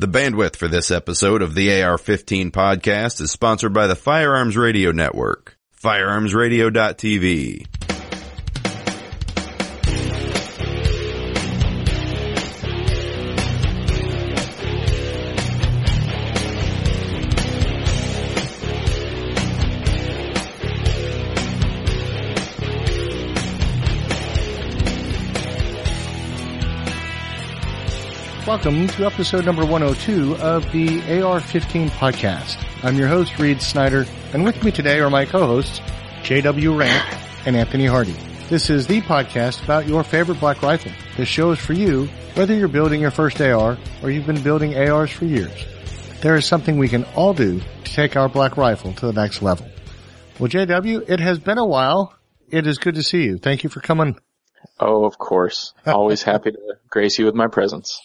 [0.00, 4.92] The bandwidth for this episode of the AR-15 podcast is sponsored by the Firearms Radio
[4.92, 5.58] Network.
[5.76, 7.66] Firearmsradio.tv.
[28.48, 32.56] Welcome to episode number 102 of the AR-15 podcast.
[32.82, 35.82] I'm your host, Reed Snyder, and with me today are my co-hosts,
[36.22, 36.74] J.W.
[36.74, 38.16] Ramp and Anthony Hardy.
[38.48, 40.90] This is the podcast about your favorite black rifle.
[41.18, 42.06] This show is for you,
[42.36, 45.66] whether you're building your first AR or you've been building ARs for years.
[46.22, 49.42] There is something we can all do to take our black rifle to the next
[49.42, 49.68] level.
[50.38, 52.14] Well, JW, it has been a while.
[52.48, 53.36] It is good to see you.
[53.36, 54.18] Thank you for coming.
[54.80, 55.74] Oh, of course.
[55.84, 58.00] Always happy to grace you with my presence.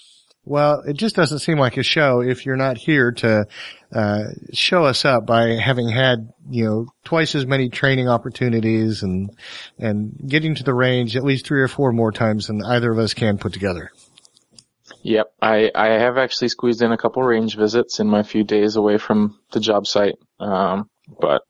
[0.45, 3.45] Well, it just doesn't seem like a show if you're not here to
[3.93, 9.29] uh, show us up by having had you know twice as many training opportunities and
[9.79, 12.99] and getting to the range at least three or four more times than either of
[12.99, 13.91] us can put together.
[15.03, 18.75] Yep, I I have actually squeezed in a couple range visits in my few days
[18.75, 20.89] away from the job site, um,
[21.21, 21.43] but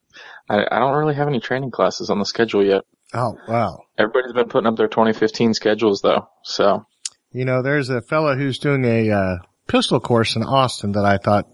[0.50, 2.84] I, I don't really have any training classes on the schedule yet.
[3.14, 3.80] Oh wow!
[3.98, 6.86] Everybody's been putting up their 2015 schedules though, so
[7.34, 9.36] You know, there's a fellow who's doing a uh,
[9.68, 11.48] pistol course in Austin that I thought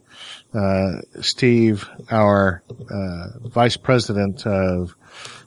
[0.54, 4.96] uh, Steve, our uh, vice president of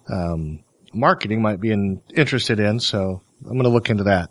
[0.08, 2.80] um, marketing, might be in, interested in.
[2.80, 4.30] So I'm going to look into that,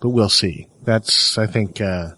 [0.00, 0.68] but we'll see.
[0.82, 2.10] That's I think uh,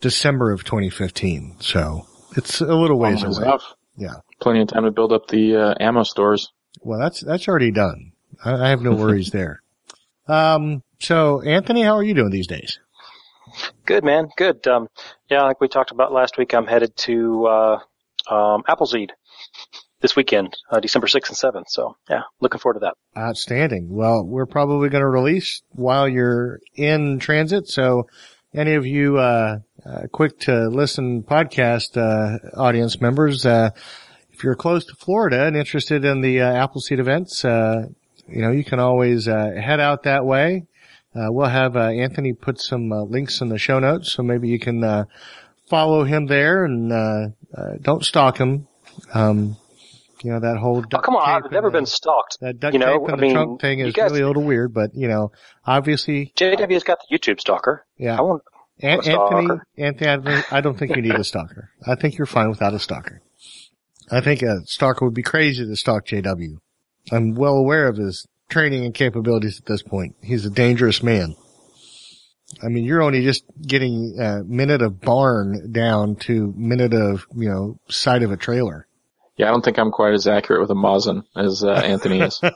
[0.00, 1.56] December of 2015.
[1.60, 3.44] So it's a little ways Long away.
[3.46, 3.64] enough.
[3.96, 4.14] Yeah.
[4.40, 6.50] Plenty of time to build up the uh, ammo stores.
[6.80, 8.12] Well, that's that's already done.
[8.44, 9.62] I, I have no worries there.
[10.26, 10.82] Um.
[11.04, 12.78] So, Anthony, how are you doing these days?
[13.84, 14.66] Good man, good.
[14.66, 14.88] Um,
[15.30, 17.78] yeah, like we talked about last week, I'm headed to uh,
[18.30, 19.12] um, Appleseed
[20.00, 21.68] this weekend, uh, December sixth and seventh.
[21.68, 23.20] So yeah, looking forward to that.
[23.20, 23.88] Outstanding.
[23.90, 27.68] Well, we're probably going to release while you're in transit.
[27.68, 28.06] So
[28.54, 33.70] any of you, uh, uh, quick to listen podcast, uh, audience members, uh,
[34.32, 37.82] if you're close to Florida and interested in the uh, Appleseed events, uh,
[38.26, 40.66] you know, you can always, uh, head out that way.
[41.14, 44.12] Uh, we'll have, uh, Anthony put some uh, links in the show notes.
[44.12, 45.04] So maybe you can, uh,
[45.68, 47.26] follow him there and, uh,
[47.56, 48.66] uh don't stalk him.
[49.14, 49.56] Um,
[50.22, 52.38] you know, that whole Oh come on, I've never the- been stalked.
[52.40, 54.42] that duct You know, tape I the mean, trunk thing is guys- really a little
[54.44, 55.32] weird, but you know,
[55.66, 57.84] obviously, JW's got the YouTube stalker.
[57.98, 58.18] yeah.
[58.18, 58.42] I won't.
[58.80, 61.70] An- Anthony, Anthony, I don't- I don't think you need a stalker.
[61.86, 63.20] I think you're fine without a stalker.
[64.10, 66.58] I think a stalker would be crazy to stalk JW.
[67.12, 70.16] I'm well aware of his training and capabilities at this point.
[70.22, 71.36] He's a dangerous man.
[72.62, 77.48] I mean, you're only just getting a minute of barn down to minute of, you
[77.48, 78.86] know, side of a trailer.
[79.36, 82.40] Yeah, I don't think I'm quite as accurate with a Mosin as uh, Anthony is.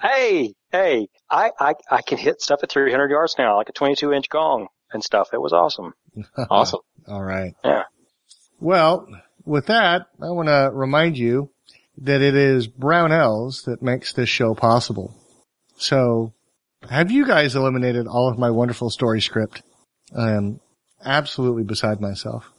[0.00, 4.12] Hey, hey, I, I I can hit stuff at 300 yards now, like a 22
[4.12, 5.30] inch gong and stuff.
[5.32, 5.94] It was awesome.
[6.50, 6.80] awesome.
[7.08, 7.54] All right.
[7.64, 7.84] Yeah.
[8.60, 9.08] Well,
[9.44, 11.50] with that, I want to remind you
[11.98, 15.14] that it is Brownells that makes this show possible.
[15.76, 16.32] So,
[16.88, 19.62] have you guys eliminated all of my wonderful story script?
[20.16, 20.60] I am
[21.04, 22.52] absolutely beside myself.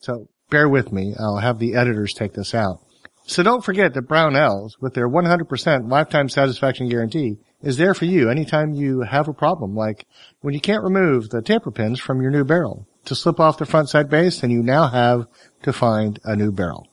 [0.00, 1.14] So, bear with me.
[1.18, 2.80] I'll have the editors take this out.
[3.28, 8.30] So don't forget that Brownells, with their 100% lifetime satisfaction guarantee, is there for you
[8.30, 10.06] anytime you have a problem, like
[10.42, 13.66] when you can't remove the taper pins from your new barrel to slip off the
[13.66, 15.26] front side base, and you now have
[15.62, 16.86] to find a new barrel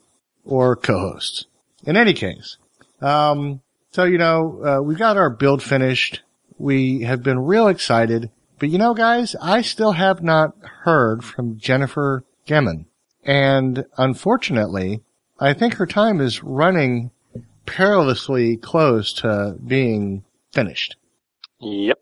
[0.43, 1.45] or co-hosts.
[1.85, 2.57] In any case,
[3.01, 3.61] um,
[3.91, 6.21] so you know uh, we got our build finished.
[6.57, 8.29] We have been real excited,
[8.59, 12.85] but you know, guys, I still have not heard from Jennifer Gemmon,
[13.23, 15.01] and unfortunately,
[15.39, 17.11] I think her time is running
[17.65, 20.95] perilously close to being finished.
[21.59, 21.99] Yep.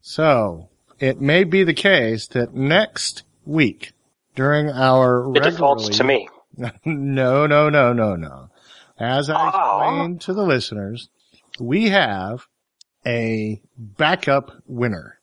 [0.00, 3.92] So it may be the case that next week
[4.34, 6.28] during our It defaults to me.
[6.84, 8.49] no, no, no, no, no.
[9.00, 11.08] As I explained to the listeners,
[11.58, 12.46] we have
[13.06, 15.18] a backup winner.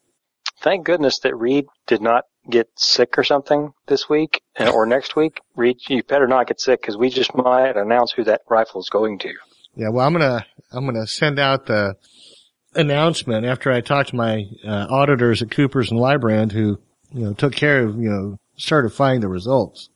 [0.62, 5.40] Thank goodness that Reed did not get sick or something this week or next week.
[5.56, 8.90] Reed, you better not get sick because we just might announce who that rifle is
[8.90, 9.34] going to.
[9.76, 11.96] Yeah, well, I'm gonna I'm gonna send out the
[12.74, 16.80] announcement after I talk to my uh, auditors at Coopers and Lybrand, who
[17.12, 19.90] you know took care of you know certifying the results,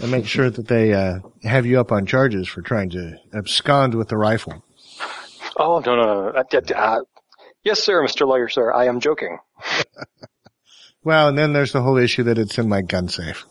[0.00, 3.94] and make sure that they uh, have you up on charges for trying to abscond
[3.94, 4.64] with the rifle.
[5.56, 6.28] Oh no no no!
[6.30, 7.00] Uh, uh,
[7.64, 8.26] yes, sir, Mr.
[8.26, 8.72] Lawyer, sir.
[8.72, 9.38] I am joking.
[11.06, 13.46] Well, and then there's the whole issue that it's in my gun safe.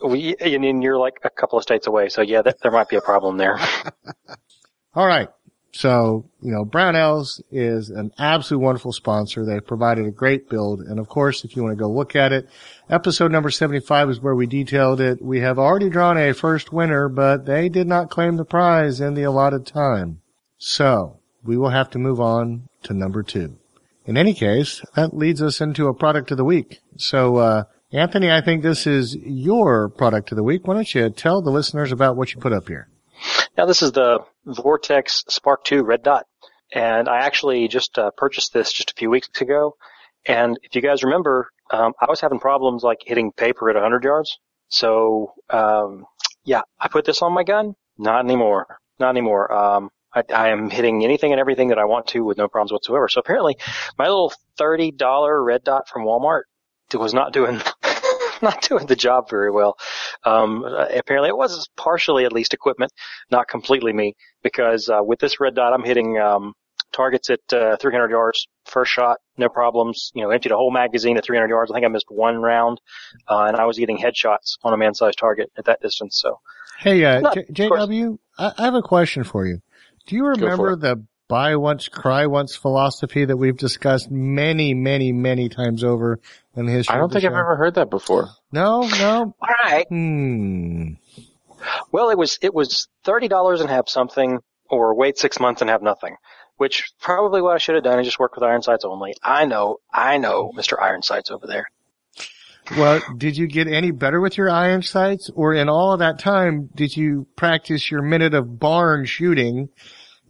[0.00, 2.94] We, and you're like a couple of states away, so yeah, that, there might be
[2.94, 3.58] a problem there.
[4.94, 5.28] All right.
[5.72, 9.44] So, you know, Brownells is an absolute wonderful sponsor.
[9.44, 10.80] They provided a great build.
[10.80, 12.48] And of course, if you want to go look at it,
[12.88, 15.22] episode number 75 is where we detailed it.
[15.22, 19.14] We have already drawn a first winner, but they did not claim the prize in
[19.14, 20.20] the allotted time.
[20.58, 23.56] So we will have to move on to number two.
[24.06, 26.80] In any case, that leads us into a product of the week.
[26.96, 30.66] So, uh, Anthony, I think this is your product of the week.
[30.66, 32.88] Why don't you tell the listeners about what you put up here?
[33.60, 36.24] Now this is the Vortex Spark 2 Red Dot.
[36.72, 39.76] And I actually just uh, purchased this just a few weeks ago.
[40.26, 44.02] And if you guys remember, um, I was having problems like hitting paper at 100
[44.02, 44.38] yards.
[44.70, 46.06] So, um,
[46.42, 47.74] yeah, I put this on my gun.
[47.98, 48.78] Not anymore.
[48.98, 49.52] Not anymore.
[49.52, 52.72] Um, I, I, am hitting anything and everything that I want to with no problems
[52.72, 53.08] whatsoever.
[53.08, 53.58] So apparently
[53.98, 56.44] my little $30 red dot from Walmart
[56.94, 57.60] was not doing
[58.42, 59.76] not doing the job very well.
[60.24, 62.92] Um, apparently it was partially at least equipment,
[63.30, 66.54] not completely me, because uh, with this red dot, I'm hitting um,
[66.92, 70.10] targets at uh, 300 yards first shot, no problems.
[70.14, 71.70] You know, emptied a whole magazine at 300 yards.
[71.70, 72.80] I think I missed one round,
[73.28, 76.18] uh, and I was getting headshots on a man-sized target at that distance.
[76.20, 76.40] So,
[76.78, 79.60] hey, uh, not, J- JW, I-, I have a question for you.
[80.06, 85.48] Do you remember the buy once, cry once philosophy that we've discussed many, many, many
[85.48, 86.20] times over
[86.54, 86.94] in the history.
[86.94, 87.28] I don't think show?
[87.28, 88.28] I've ever heard that before.
[88.52, 89.34] No, no.
[89.40, 89.86] All right.
[89.88, 90.94] Hmm.
[91.92, 95.70] Well, it was it was thirty dollars and have something, or wait six months and
[95.70, 96.16] have nothing.
[96.56, 99.14] Which probably what I should have done is just work with iron sights only.
[99.22, 101.70] I know, I know, Mister Iron Sights over there.
[102.76, 106.18] Well, did you get any better with your iron sights, or in all of that
[106.18, 109.70] time did you practice your minute of barn shooting?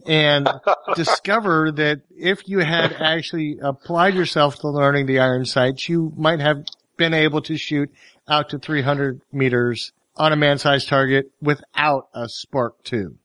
[0.05, 0.49] And
[0.95, 6.39] discover that if you had actually applied yourself to learning the iron sights, you might
[6.39, 6.65] have
[6.97, 7.91] been able to shoot
[8.27, 13.15] out to 300 meters on a man-sized target without a Spark 2.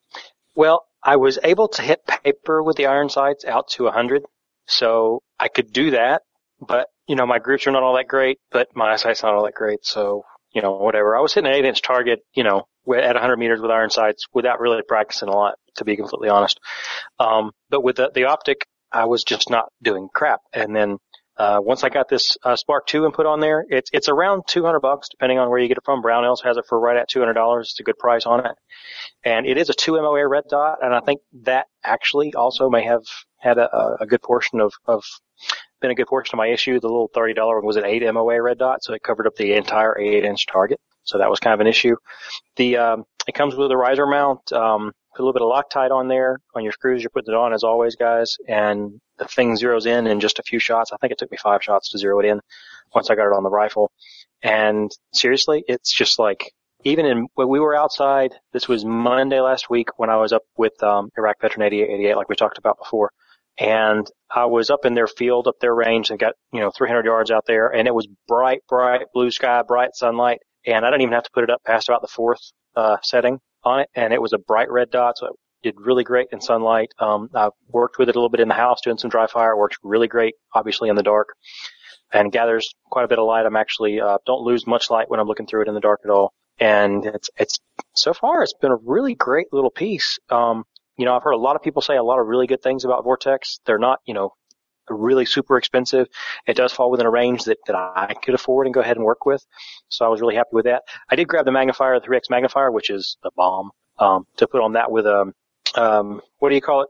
[0.55, 4.23] Well, I was able to hit paper with the iron sights out to 100,
[4.67, 6.23] so I could do that,
[6.61, 9.45] but, you know, my groups are not all that great, but my eyesight's not all
[9.45, 11.17] that great, so, you know, whatever.
[11.17, 14.27] I was hitting an 8 inch target, you know, at 100 meters with iron sights
[14.33, 16.61] without really practicing a lot, to be completely honest.
[17.19, 20.41] Um, but with the, the optic, I was just not doing crap.
[20.53, 20.99] And then,
[21.39, 24.81] uh, once I got this, uh, Spark 2 input on there, it's, it's around 200
[24.81, 26.03] bucks, depending on where you get it from.
[26.03, 27.61] Brownells has it for right at $200.
[27.61, 28.53] It's a good price on it.
[29.23, 32.85] And it is a 2 MOA red dot, and I think that actually also may
[32.85, 33.03] have
[33.39, 35.05] had a, a good portion of, of
[35.81, 36.81] been a good portion of my issue.
[36.81, 39.53] The little $30 one was an 8 MOA red dot, so it covered up the
[39.53, 40.81] entire 8 inch target.
[41.05, 41.97] So that was kind of an issue.
[42.57, 45.91] The, um, it comes with a riser mount, um, put a little bit of Loctite
[45.91, 47.03] on there on your screws.
[47.03, 48.37] You're putting it on as always, guys.
[48.47, 50.93] And the thing zeroes in in just a few shots.
[50.93, 52.41] I think it took me five shots to zero it in
[52.95, 53.91] once I got it on the rifle.
[54.43, 56.53] And seriously, it's just like,
[56.85, 60.43] even in, when we were outside, this was Monday last week when I was up
[60.57, 63.11] with, um, Iraq Veteran 8888, like we talked about before.
[63.59, 67.07] And I was up in their field, up their range and got, you know, 300
[67.07, 71.03] yards out there and it was bright, bright blue sky, bright sunlight and I didn't
[71.03, 72.41] even have to put it up past about the fourth
[72.77, 75.33] uh, setting on it, and it was a bright red dot, so it
[75.63, 76.91] did really great in sunlight.
[76.99, 79.53] Um, I worked with it a little bit in the house doing some dry fire.
[79.53, 81.29] It works really great, obviously in the dark,
[82.13, 83.47] and gathers quite a bit of light.
[83.47, 86.01] I'm actually uh, don't lose much light when I'm looking through it in the dark
[86.05, 87.59] at all, and it's it's
[87.95, 90.19] so far it's been a really great little piece.
[90.31, 90.65] Um,
[90.97, 92.85] you know, I've heard a lot of people say a lot of really good things
[92.85, 93.61] about Vortex.
[93.67, 94.31] They're not, you know,
[94.89, 96.09] really super expensive.
[96.47, 99.05] It does fall within a range that, that I could afford and go ahead and
[99.05, 99.45] work with.
[99.89, 100.83] So I was really happy with that.
[101.11, 104.61] I did grab the magnifier, the 3X magnifier, which is the bomb, um, to put
[104.61, 105.33] on that with, um,
[105.75, 106.89] um, what do you call it?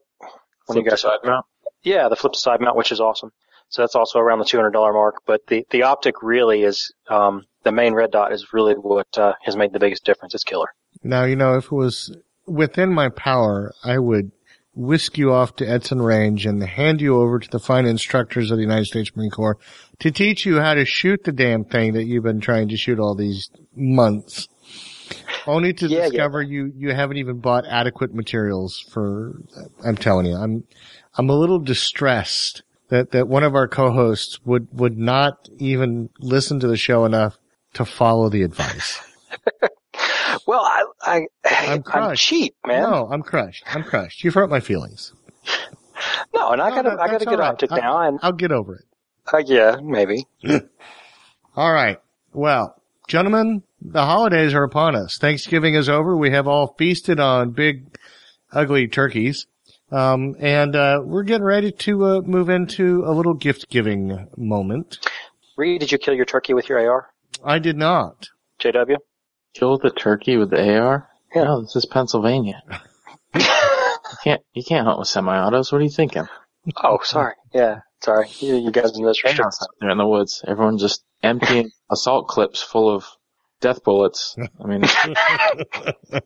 [0.66, 1.46] When you guys side mount?
[1.82, 3.30] Yeah, the flip to side mount, which is awesome.
[3.68, 7.72] So that's also around the $200 mark, but the, the optic really is, um, the
[7.72, 10.34] main red dot is really what, uh, has made the biggest difference.
[10.34, 10.68] It's killer.
[11.02, 14.30] Now, you know, if it was within my power, I would
[14.76, 18.58] whisk you off to Edson Range and hand you over to the fine instructors of
[18.58, 19.58] the United States Marine Corps
[20.00, 23.00] to teach you how to shoot the damn thing that you've been trying to shoot
[23.00, 24.48] all these months.
[25.46, 26.50] Only to yeah, discover yeah.
[26.50, 29.40] you, you haven't even bought adequate materials for,
[29.84, 30.64] I'm telling you, I'm,
[31.16, 36.60] I'm a little distressed that, that one of our co-hosts would, would not even listen
[36.60, 37.38] to the show enough
[37.74, 39.00] to follow the advice.
[40.46, 42.82] Well, I, I, I'm, I'm cheap, man.
[42.82, 43.64] No, I'm crushed.
[43.66, 44.22] I'm crushed.
[44.22, 45.12] You've hurt my feelings.
[46.34, 47.48] No, and I gotta, I gotta get right.
[47.48, 48.84] optic I, now, and I'll get over it.
[49.32, 50.26] Uh, yeah, maybe.
[51.56, 51.98] all right.
[52.32, 55.18] Well, gentlemen, the holidays are upon us.
[55.18, 56.16] Thanksgiving is over.
[56.16, 57.96] We have all feasted on big,
[58.52, 59.46] ugly turkeys.
[59.90, 64.98] Um, and, uh, we're getting ready to, uh, move into a little gift giving moment.
[65.56, 67.08] Reed, did you kill your turkey with your AR?
[67.44, 68.28] I did not.
[68.60, 68.96] JW?
[69.58, 71.08] Kill the turkey with the AR?
[71.34, 71.44] Yeah.
[71.44, 72.62] No, this is Pennsylvania.
[73.34, 73.40] you
[74.22, 75.72] can't you can't hunt with semi-autos.
[75.72, 76.26] What are you thinking?
[76.82, 77.34] Oh, sorry.
[77.54, 78.28] Yeah, sorry.
[78.40, 79.62] You, you guys in this Chaos restricted.
[79.62, 80.42] out there in the woods.
[80.46, 83.04] Everyone just emptying assault clips full of
[83.60, 84.36] death bullets.
[84.62, 84.82] I mean,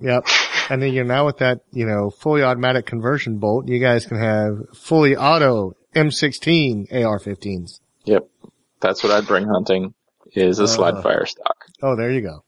[0.00, 0.26] Yep.
[0.70, 4.18] And then you're now with that, you know, fully automatic conversion bolt, you guys can
[4.18, 7.78] have fully auto M16 AR-15s.
[8.04, 8.28] yep,
[8.80, 9.94] that's what I'd bring hunting
[10.32, 11.02] is a slide Uh.
[11.02, 11.63] fire stock.
[11.84, 12.44] Oh, there you go.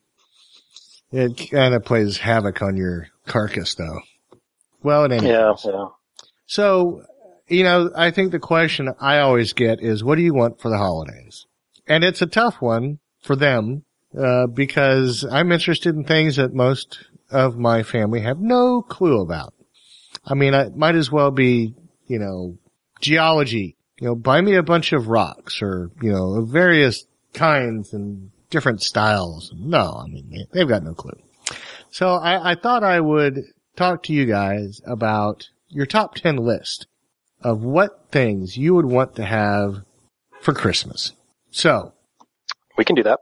[1.13, 4.01] It kind of plays havoc on your carcass though.
[4.83, 5.89] Well, it any Yeah, yeah.
[6.47, 7.03] So,
[7.47, 10.71] you know, I think the question I always get is, what do you want for
[10.71, 11.45] the holidays?
[11.87, 13.85] And it's a tough one for them,
[14.19, 19.53] uh, because I'm interested in things that most of my family have no clue about.
[20.25, 21.75] I mean, I might as well be,
[22.07, 22.57] you know,
[23.03, 28.31] geology, you know, buy me a bunch of rocks or, you know, various kinds and
[28.51, 29.53] different styles.
[29.57, 31.19] No, I mean, they- they've got no clue.
[31.91, 33.43] So I, I thought I would
[33.77, 36.87] talk to you guys about your top 10 list
[37.43, 39.83] of what things you would want to have
[40.41, 41.13] for Christmas.
[41.51, 41.93] So
[42.77, 43.21] We can do that.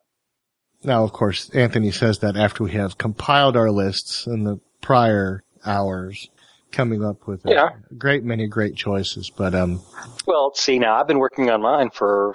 [0.82, 5.42] now, of course, Anthony says that after we have compiled our lists in the prior
[5.64, 6.28] hours,
[6.72, 7.68] coming up with a Yeah.
[7.96, 9.30] great many great choices.
[9.30, 9.80] But, um,
[10.26, 12.34] Well, see, now I've been working on mine for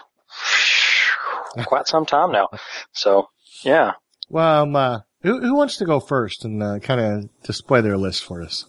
[1.66, 2.50] quite some time now.
[2.92, 3.28] So,
[3.64, 3.94] yeah.
[4.30, 7.98] well, um, uh, who, who wants to go first and uh, kind of display their
[7.98, 8.66] list for us?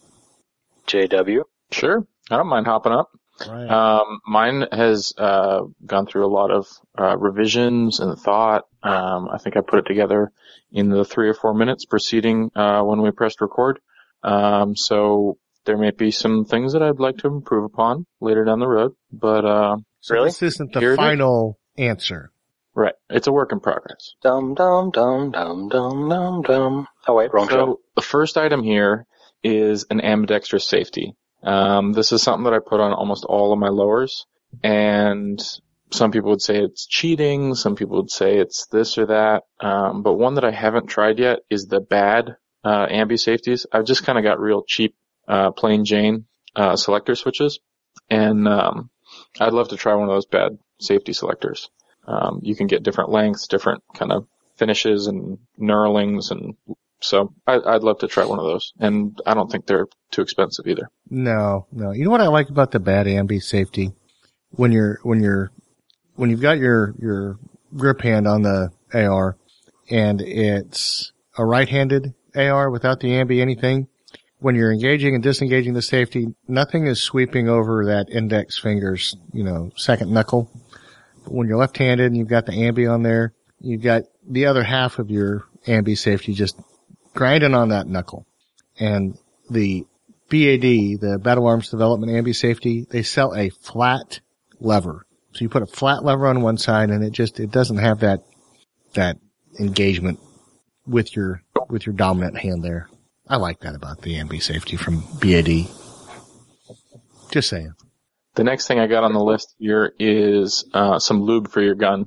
[0.87, 1.43] JW.
[1.71, 3.11] Sure, I don't mind hopping up.
[3.49, 3.71] Right.
[3.71, 6.67] Um, mine has uh, gone through a lot of
[6.99, 8.65] uh, revisions and thought.
[8.83, 10.33] Um, I think I put it together
[10.73, 13.79] in the three or four minutes preceding uh, when we pressed record.
[14.23, 18.59] Um, so there may be some things that I'd like to improve upon later down
[18.61, 20.29] the road, but uh, so really?
[20.29, 20.99] this isn't the Here it is.
[20.99, 22.33] final answer.
[22.75, 24.15] Right, it's a work in progress.
[24.23, 26.89] Dum dum dum dum dum dum dum.
[27.07, 27.55] Oh wait, wrong show.
[27.55, 29.07] So the first item here
[29.43, 31.15] is an ambidextrous safety.
[31.43, 34.27] Um, this is something that I put on almost all of my lowers,
[34.63, 35.41] and
[35.91, 37.55] some people would say it's cheating.
[37.55, 39.45] Some people would say it's this or that.
[39.61, 43.67] Um, but one that I haven't tried yet is the bad uh, ambi safeties.
[43.73, 44.95] I've just kind of got real cheap,
[45.27, 47.59] uh, plain Jane uh, selector switches,
[48.09, 48.91] and um,
[49.41, 51.71] I'd love to try one of those bad safety selectors.
[52.11, 54.27] Um, you can get different lengths, different kind of
[54.57, 56.55] finishes and knurlings and
[57.01, 60.23] so I, I'd love to try one of those, and I don't think they're too
[60.23, 60.89] expensive either.
[61.09, 61.93] No, no.
[61.93, 63.93] You know what I like about the bad ambi safety?
[64.51, 65.51] When you're, when you're,
[66.17, 67.39] when you've got your, your
[67.75, 69.37] grip hand on the AR
[69.89, 73.89] and it's a right-handed AR without the ambi anything,
[74.41, 79.45] when you're engaging and disengaging the safety, nothing is sweeping over that index finger's, you
[79.45, 80.51] know, second knuckle.
[81.27, 84.99] When you're left-handed and you've got the ambi on there, you've got the other half
[84.99, 86.59] of your ambi safety just
[87.15, 88.27] grinding on that knuckle.
[88.79, 89.19] And
[89.51, 89.85] the
[90.31, 94.21] BAD, the Battle Arms Development Ambi Safety, they sell a flat
[94.61, 95.05] lever.
[95.33, 98.01] So you put a flat lever on one side and it just, it doesn't have
[98.01, 98.21] that,
[98.95, 99.19] that
[99.59, 100.21] engagement
[100.87, 102.89] with your, with your dominant hand there.
[103.29, 105.69] I like that about the Ambi Safety from BAD.
[107.31, 107.75] Just saying.
[108.35, 111.75] The next thing I got on the list here is uh, some lube for your
[111.75, 112.07] gun.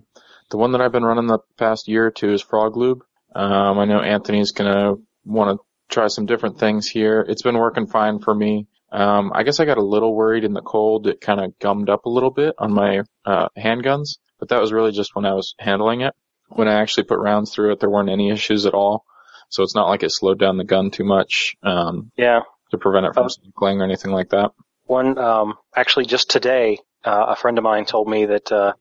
[0.50, 3.02] The one that I've been running the past year or two is Frog Lube.
[3.36, 4.94] Um, I know Anthony's gonna
[5.26, 5.64] want to
[5.94, 7.26] try some different things here.
[7.28, 8.68] It's been working fine for me.
[8.92, 11.08] Um, I guess I got a little worried in the cold.
[11.08, 14.72] It kind of gummed up a little bit on my uh, handguns, but that was
[14.72, 16.14] really just when I was handling it.
[16.50, 19.04] When I actually put rounds through it, there weren't any issues at all.
[19.50, 22.42] So it's not like it slowed down the gun too much um, Yeah.
[22.72, 24.52] to prevent it from Um, cycling or anything like that.
[24.94, 28.74] One, um, actually just today, uh, a friend of mine told me that, uh,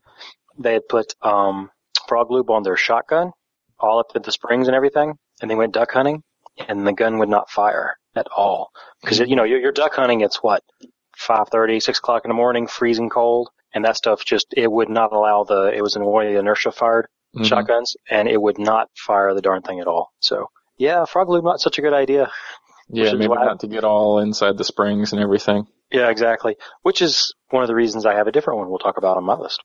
[0.59, 1.71] they had put, um,
[2.07, 3.31] frog lube on their shotgun,
[3.79, 6.21] all up to the springs and everything, and they went duck hunting,
[6.67, 8.69] and the gun would not fire at all.
[9.03, 10.61] Cause, you know, you're, you're duck hunting, it's what,
[11.17, 15.13] 5.30, 6 o'clock in the morning, freezing cold, and that stuff just, it would not
[15.13, 17.45] allow the, it was an one of the inertia fired Mhm.
[17.45, 20.11] shotguns, and it would not fire the darn thing at all.
[20.19, 20.45] So,
[20.77, 22.31] yeah, frog lube not such a good idea.
[22.87, 25.65] Yeah, maybe not to get all inside the springs and everything.
[25.93, 26.57] Yeah, exactly.
[26.81, 29.23] Which is one of the reasons I have a different one we'll talk about on
[29.23, 29.63] my list.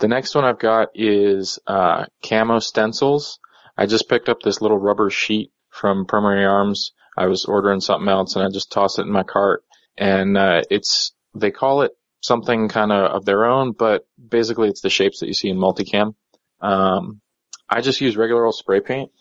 [0.00, 3.38] The next one I've got is uh, camo stencils.
[3.78, 6.92] I just picked up this little rubber sheet from Primary Arms.
[7.16, 9.62] I was ordering something else and I just tossed it in my cart.
[9.96, 11.92] And uh, it's they call it
[12.22, 15.58] something kind of of their own, but basically it's the shapes that you see in
[15.58, 16.14] multicam.
[16.60, 17.20] Um,
[17.68, 19.12] I just use regular old spray paint.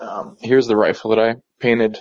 [0.00, 1.98] Um, here's the rifle that I painted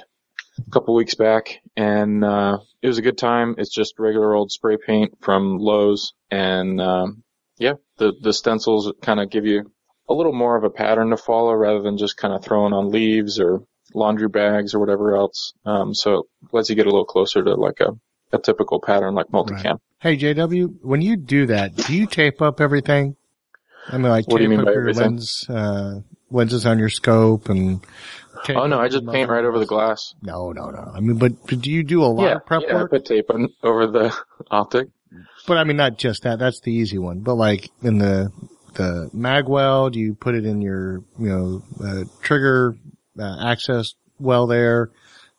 [0.66, 3.56] a couple weeks back, and uh, it was a good time.
[3.58, 7.24] It's just regular old spray paint from Lowe's, and um,
[7.58, 9.72] yeah, the the stencils kind of give you
[10.08, 12.92] a little more of a pattern to follow rather than just kind of throwing on
[12.92, 13.64] leaves or
[13.96, 15.54] laundry bags or whatever else.
[15.66, 17.98] Um, so it lets you get a little closer to like a,
[18.32, 19.80] a typical pattern like multicam.
[20.00, 23.16] Hey JW, when you do that, do you tape up everything?
[23.88, 25.02] I mean, like What do you tape mean up by your everything?
[25.14, 27.84] lens, uh, lenses on your scope and.
[28.44, 30.14] Tape Oh no, I just paint right over the glass.
[30.22, 30.92] No, no, no.
[30.94, 32.92] I mean, but, but do you do a lot Yeah, of prep yeah, I work?
[32.92, 34.16] put tape on, over the
[34.52, 34.90] optic.
[35.48, 36.40] But I mean, not just that.
[36.40, 37.20] That's the easy one.
[37.22, 38.32] But like in the
[38.74, 42.76] the mag well, do you put it in your you know uh, trigger
[43.20, 44.92] uh, access well there?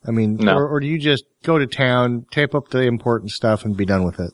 [0.07, 0.55] I mean, No.
[0.57, 3.85] or, or do you just go to town, tape up the important stuff, and be
[3.85, 4.33] done with it?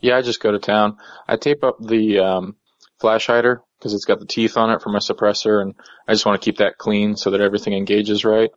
[0.00, 0.98] Yeah, I just go to town.
[1.26, 2.56] I tape up the um,
[3.00, 5.74] flash hider because it's got the teeth on it for my suppressor, and
[6.06, 8.50] I just want to keep that clean so that everything engages right.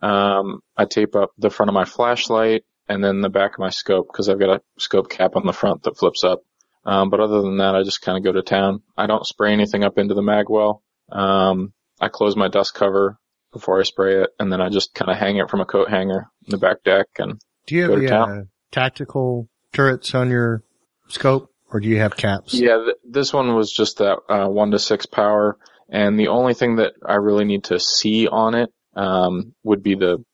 [0.00, 3.70] Um, I tape up the front of my flashlight and then the back of my
[3.70, 6.40] scope because I've got a scope cap on the front that flips up.
[6.84, 8.82] Um, but other than that, I just kind of go to town.
[8.96, 10.82] I don't spray anything up into the mag well.
[11.10, 13.18] Um, I close my dust cover
[13.52, 15.88] before I spray it, and then I just kind of hang it from a coat
[15.90, 18.30] hanger in the back deck and Do you have Go to the town.
[18.30, 18.42] uh,
[18.72, 20.64] tactical turrets on your
[21.08, 22.54] scope, or do you have caps?
[22.54, 25.56] Yeah, th- this one was just that uh, one to six power,
[25.88, 29.94] and the only thing that I really need to see on it um, would be
[29.94, 30.24] the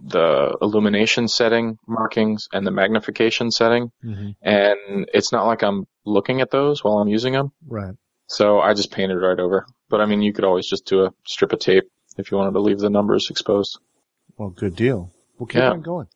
[0.00, 3.90] the illumination setting markings and the magnification setting.
[4.04, 4.36] Mhm.
[4.40, 7.94] And it's not like I'm looking at those while I'm using them, Right.
[8.28, 9.66] so I just painted right over.
[9.90, 11.84] But I mean, you could always just do a strip of tape
[12.16, 13.80] if you wanted to leave the numbers exposed.
[14.36, 15.10] Well, good deal.
[15.38, 15.70] We'll keep Yeah.
[15.72, 16.06] on going.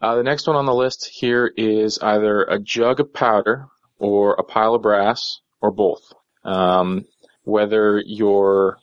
[0.00, 3.66] Uh, the next one on the list here is either a jug of powder
[3.98, 6.12] or a pile of brass or both.
[6.44, 7.04] Um,
[7.44, 8.78] whether your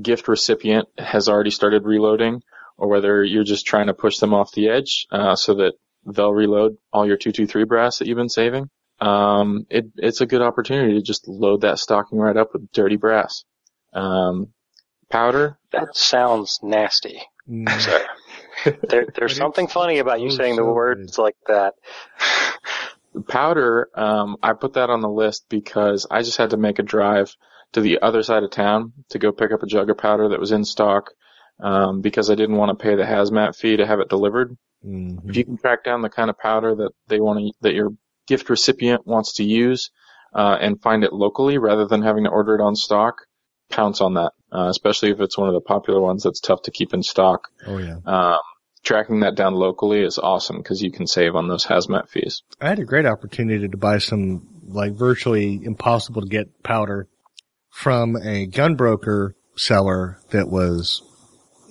[0.00, 2.42] gift recipient has already started reloading
[2.76, 5.74] or whether you're just trying to push them off the edge uh, so that
[6.06, 8.70] they'll reload all your 223 brass that you've been saving.
[9.00, 12.96] Um, it, it's a good opportunity to just load that stocking right up with dirty
[12.96, 13.44] brass.
[13.92, 14.48] Um,
[15.10, 18.06] powder, That sounds nasty, Mm, sir.
[18.88, 21.74] there, there's something funny about you saying the words like that.
[23.28, 26.82] powder, um, I put that on the list because I just had to make a
[26.82, 27.34] drive
[27.72, 30.40] to the other side of town to go pick up a jug of powder that
[30.40, 31.10] was in stock,
[31.60, 34.56] um, because I didn't want to pay the hazmat fee to have it delivered.
[34.84, 35.28] mhm.
[35.28, 37.90] If you can track down the kind of powder that they want to, that your
[38.26, 39.90] gift recipient wants to use,
[40.34, 43.16] uh, and find it locally rather than having to order it on stock,
[43.70, 46.70] pounce on that, uh, especially if it's one of the popular ones that's tough to
[46.70, 47.48] keep in stock.
[47.66, 47.96] Oh yeah.
[48.06, 48.38] Um,
[48.82, 52.42] tracking that down locally is awesome because you can save on those hazmat fees.
[52.60, 57.08] I had a great opportunity to buy some like virtually impossible to get powder
[57.70, 61.02] from a gun broker seller that was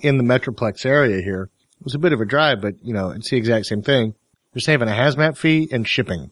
[0.00, 1.50] in the Metroplex area here.
[1.80, 4.14] It was a bit of a drive, but you know, it's the exact same thing.
[4.54, 6.30] You're saving a hazmat fee and shipping,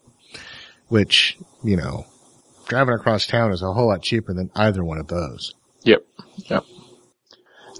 [0.88, 2.06] which, you know,
[2.66, 5.54] driving across town is a whole lot cheaper than either one of those.
[5.84, 6.04] Yep.
[6.50, 6.64] Yep.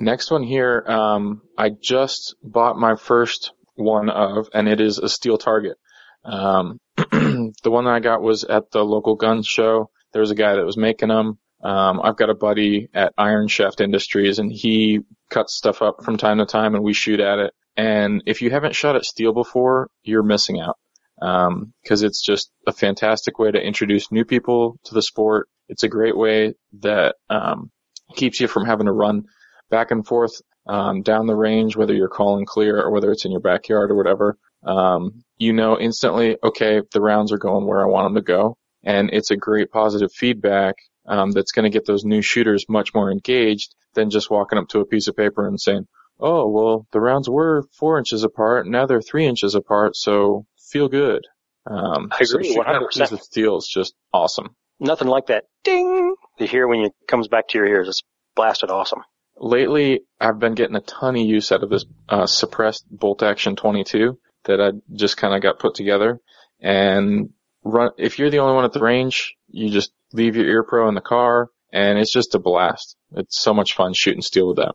[0.00, 5.08] Next one here, um, I just bought my first one of, and it is a
[5.08, 5.76] steel target.
[6.24, 9.90] Um, the one that I got was at the local gun show.
[10.12, 11.38] There was a guy that was making them.
[11.62, 16.16] Um, I've got a buddy at Iron Shaft Industries, and he cuts stuff up from
[16.16, 17.54] time to time, and we shoot at it.
[17.76, 20.78] And if you haven't shot at steel before, you're missing out.
[21.20, 25.48] Um, cause it's just a fantastic way to introduce new people to the sport.
[25.68, 27.70] It's a great way that, um,
[28.14, 29.24] keeps you from having to run
[29.70, 33.30] back and forth um, down the range, whether you're calling clear or whether it's in
[33.30, 34.36] your backyard or whatever.
[34.64, 38.56] Um, you know instantly, okay, the rounds are going where I want them to go,
[38.82, 40.74] and it's a great positive feedback
[41.06, 44.68] um, that's going to get those new shooters much more engaged than just walking up
[44.68, 45.86] to a piece of paper and saying,
[46.18, 50.88] "Oh, well, the rounds were four inches apart, now they're three inches apart, so feel
[50.88, 51.22] good."
[51.68, 52.90] Um, I agree, a 100%.
[52.90, 54.56] piece of steel is just awesome.
[54.80, 57.88] Nothing like that ding you hear when it comes back to your ears.
[57.88, 58.02] It's
[58.34, 59.02] blasted awesome.
[59.38, 63.56] Lately I've been getting a ton of use out of this uh, suppressed bolt action
[63.56, 66.20] 22 that I just kind of got put together
[66.60, 67.30] and
[67.64, 67.90] run.
[67.98, 70.94] If you're the only one at the range, you just leave your ear pro in
[70.94, 72.96] the car and it's just a blast.
[73.12, 74.74] It's so much fun shooting steel with that.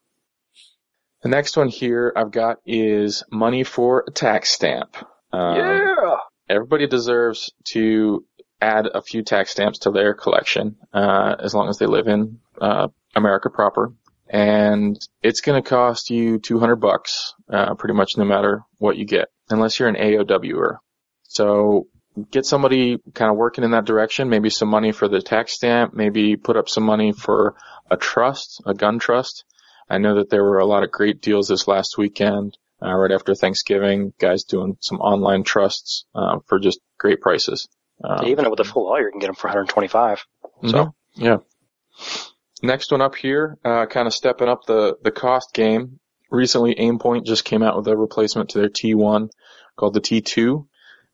[1.23, 4.97] The next one here I've got is money for a tax stamp.
[5.31, 6.15] Um, yeah.
[6.49, 8.25] everybody deserves to
[8.59, 12.39] add a few tax stamps to their collection, uh, as long as they live in,
[12.59, 13.93] uh, America proper.
[14.33, 19.05] And it's going to cost you 200 bucks, uh, pretty much no matter what you
[19.05, 20.77] get, unless you're an AOWer.
[21.23, 21.87] So
[22.31, 25.93] get somebody kind of working in that direction, maybe some money for the tax stamp,
[25.93, 27.55] maybe put up some money for
[27.89, 29.43] a trust, a gun trust.
[29.89, 33.11] I know that there were a lot of great deals this last weekend, uh, right
[33.11, 37.67] after Thanksgiving, guys doing some online trusts, uh, for just great prices.
[38.01, 40.25] Um, Even with a full lawyer, you can get them for 125.
[40.67, 40.93] So Mhm.
[41.15, 41.37] yeah.
[42.63, 45.99] Next one up here, uh, kind of stepping up the, the cost game.
[46.29, 49.29] Recently, Aimpoint just came out with a replacement to their T1
[49.75, 50.65] called the T2.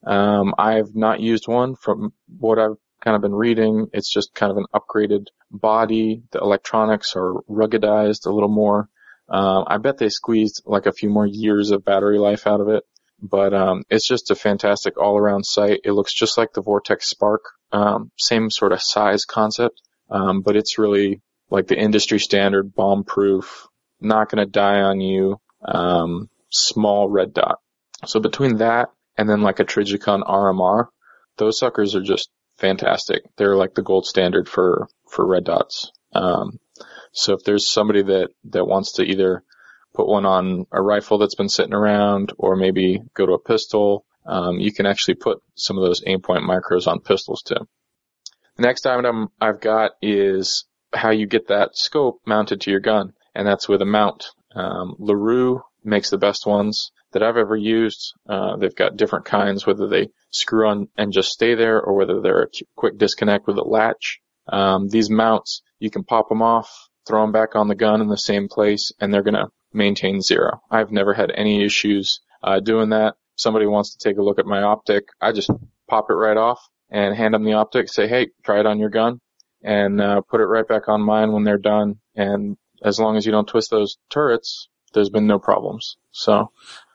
[0.06, 3.88] Um, I've not used one from what I've kind of been reading.
[3.92, 6.22] It's just kind of an upgraded body.
[6.32, 8.88] The electronics are ruggedized a little more.
[9.28, 12.68] Um, I bet they squeezed like a few more years of battery life out of
[12.68, 12.84] it,
[13.20, 15.80] but um, it's just a fantastic all-around sight.
[15.84, 20.56] It looks just like the Vortex Spark, um, same sort of size concept, um, but
[20.56, 23.68] it's really like the industry standard bomb-proof,
[24.00, 27.58] not going to die on you, um, small red dot.
[28.06, 30.86] So between that and then like a Trijicon RMR,
[31.36, 33.22] those suckers are just fantastic.
[33.36, 35.90] They're like the gold standard for for red dots.
[36.12, 36.58] Um,
[37.12, 39.42] so if there's somebody that that wants to either
[39.94, 44.04] put one on a rifle that's been sitting around, or maybe go to a pistol,
[44.26, 47.66] um, you can actually put some of those Aimpoint micros on pistols too.
[48.56, 53.12] The next item I've got is how you get that scope mounted to your gun,
[53.34, 54.26] and that's with a mount.
[54.54, 58.14] Um, LaRue makes the best ones that I've ever used.
[58.28, 62.20] Uh, they've got different kinds, whether they screw on and just stay there, or whether
[62.20, 64.20] they're a quick disconnect with a latch.
[64.46, 68.08] Um, these mounts, you can pop them off, throw them back on the gun in
[68.08, 70.60] the same place, and they're gonna maintain zero.
[70.70, 73.14] I've never had any issues uh, doing that.
[73.36, 75.50] Somebody wants to take a look at my optic, I just
[75.88, 78.88] pop it right off and hand them the optic, say, hey, try it on your
[78.88, 79.20] gun,
[79.62, 81.98] and uh, put it right back on mine when they're done.
[82.14, 85.96] And as long as you don't twist those turrets, there's been no problems.
[86.10, 86.52] So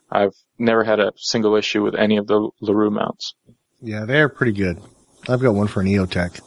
[0.10, 3.36] I've never had a single issue with any of the LaRue mounts.
[3.82, 4.82] Yeah, they're pretty good.
[5.28, 6.42] I've got one for an EOTech.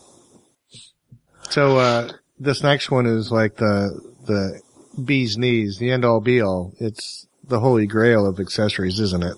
[1.51, 4.61] So, uh, this next one is like the, the
[5.03, 6.73] bee's knees, the end all be all.
[6.79, 9.37] It's the holy grail of accessories, isn't it?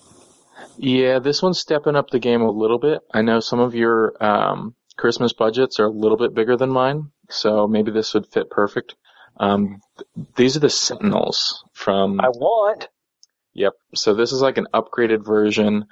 [0.76, 3.00] Yeah, this one's stepping up the game a little bit.
[3.12, 7.10] I know some of your um, Christmas budgets are a little bit bigger than mine,
[7.30, 8.96] so maybe this would fit perfect.
[9.38, 12.20] Um, th- these are the Sentinels from.
[12.20, 12.88] I want.
[13.54, 13.72] Yep.
[13.94, 15.86] So this is like an upgraded version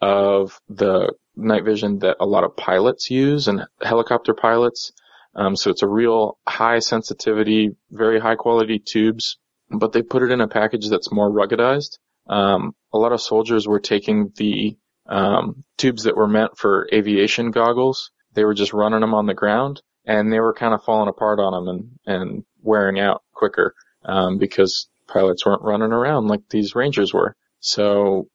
[0.00, 4.92] of the night vision that a lot of pilots use and helicopter pilots.
[5.34, 9.38] Um, so it's a real high sensitivity, very high quality tubes,
[9.70, 11.98] but they put it in a package that's more ruggedized.
[12.28, 17.50] Um, a lot of soldiers were taking the um, tubes that were meant for aviation
[17.50, 18.10] goggles.
[18.34, 21.40] They were just running them on the ground, and they were kind of falling apart
[21.40, 21.68] on them
[22.06, 27.36] and and wearing out quicker um, because pilots weren't running around like these Rangers were.
[27.60, 28.28] So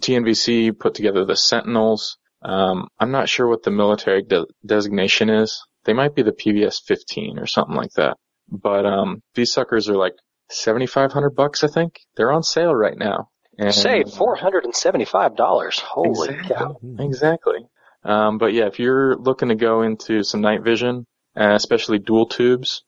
[0.00, 2.18] TNVC put together the Sentinels.
[2.42, 5.64] Um, I'm not sure what the military de- designation is.
[5.84, 8.16] They might be the PVS 15 or something like that.
[8.48, 10.14] But um, these suckers are like
[10.50, 12.00] 7,500 bucks, I think.
[12.16, 13.30] They're on sale right now.
[13.58, 15.80] And Save four hundred and seventy-five dollars.
[15.80, 16.54] Holy Exactly.
[16.54, 16.76] cow!
[17.00, 17.66] Exactly.
[18.08, 22.26] Um, but yeah, if you're looking to go into some night vision, uh, especially dual
[22.26, 22.82] tubes,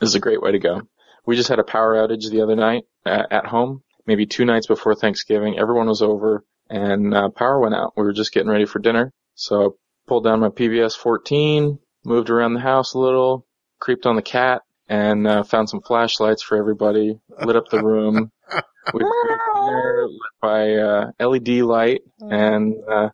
[0.00, 0.82] this is a great way to go.
[1.24, 4.66] We just had a power outage the other night uh, at home, maybe two nights
[4.66, 5.58] before Thanksgiving.
[5.58, 7.92] Everyone was over and uh, power went out.
[7.96, 9.12] We were just getting ready for dinner.
[9.36, 9.68] So I
[10.08, 13.46] pulled down my PVS 14, moved around the house a little,
[13.78, 18.30] creeped on the cat, and uh, found some flashlights for everybody, lit up the room.
[18.92, 23.08] We were there, lit by uh, LED light, and uh,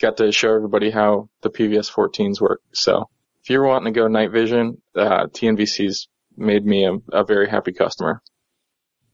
[0.00, 2.60] got to show everybody how the PVS 14s work.
[2.72, 3.08] So
[3.42, 7.72] if you're wanting to go night vision, uh, TNVC's made me a, a very happy
[7.72, 8.22] customer.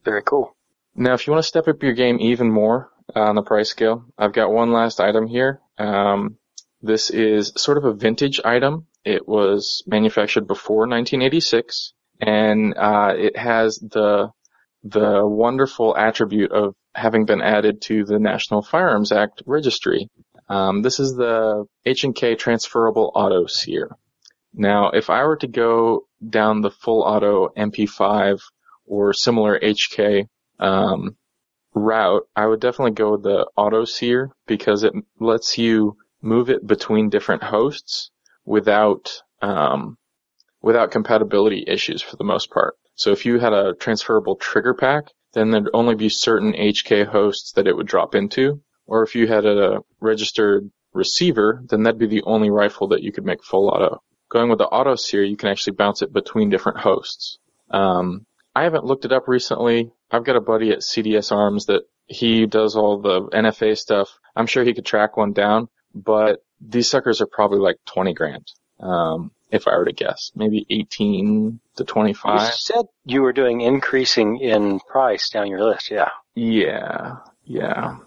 [0.05, 0.55] Very cool.
[0.95, 3.71] Now, if you want to step up your game even more uh, on the price
[3.71, 5.61] scale, I've got one last item here.
[5.79, 6.37] Um,
[6.83, 8.87] this is sort of a vintage item.
[9.05, 14.31] It was manufactured before 1986, and uh, it has the
[14.85, 20.11] the wonderful attribute of having been added to the National Firearms Act registry.
[20.49, 23.97] Um, this is the H&K transferable auto sear.
[24.53, 28.41] Now, if I were to go down the full auto MP5
[28.87, 30.29] or similar HK
[30.61, 31.17] um,
[31.75, 36.67] route, I would definitely go with the auto sear because it lets you move it
[36.67, 38.11] between different hosts
[38.45, 39.99] without um,
[40.63, 42.77] without compatibility issues for the most part.
[42.95, 47.53] So if you had a transferable trigger pack, then there'd only be certain HK hosts
[47.53, 48.63] that it would drop into.
[48.87, 53.13] Or if you had a registered receiver, then that'd be the only rifle that you
[53.13, 54.03] could make full auto.
[54.29, 57.39] Going with the auto sear, you can actually bounce it between different hosts.
[57.71, 59.91] Um, I haven't looked it up recently.
[60.11, 64.09] I've got a buddy at CDS Arms that he does all the NFA stuff.
[64.37, 68.47] I'm sure he could track one down, but these suckers are probably like 20 grand.
[68.81, 72.25] Um, if I were to guess, maybe 18 to 25.
[72.25, 72.55] You 25.
[72.55, 75.91] said you were doing increasing in price down your list.
[75.91, 76.09] Yeah.
[76.35, 77.99] Yeah, yeah.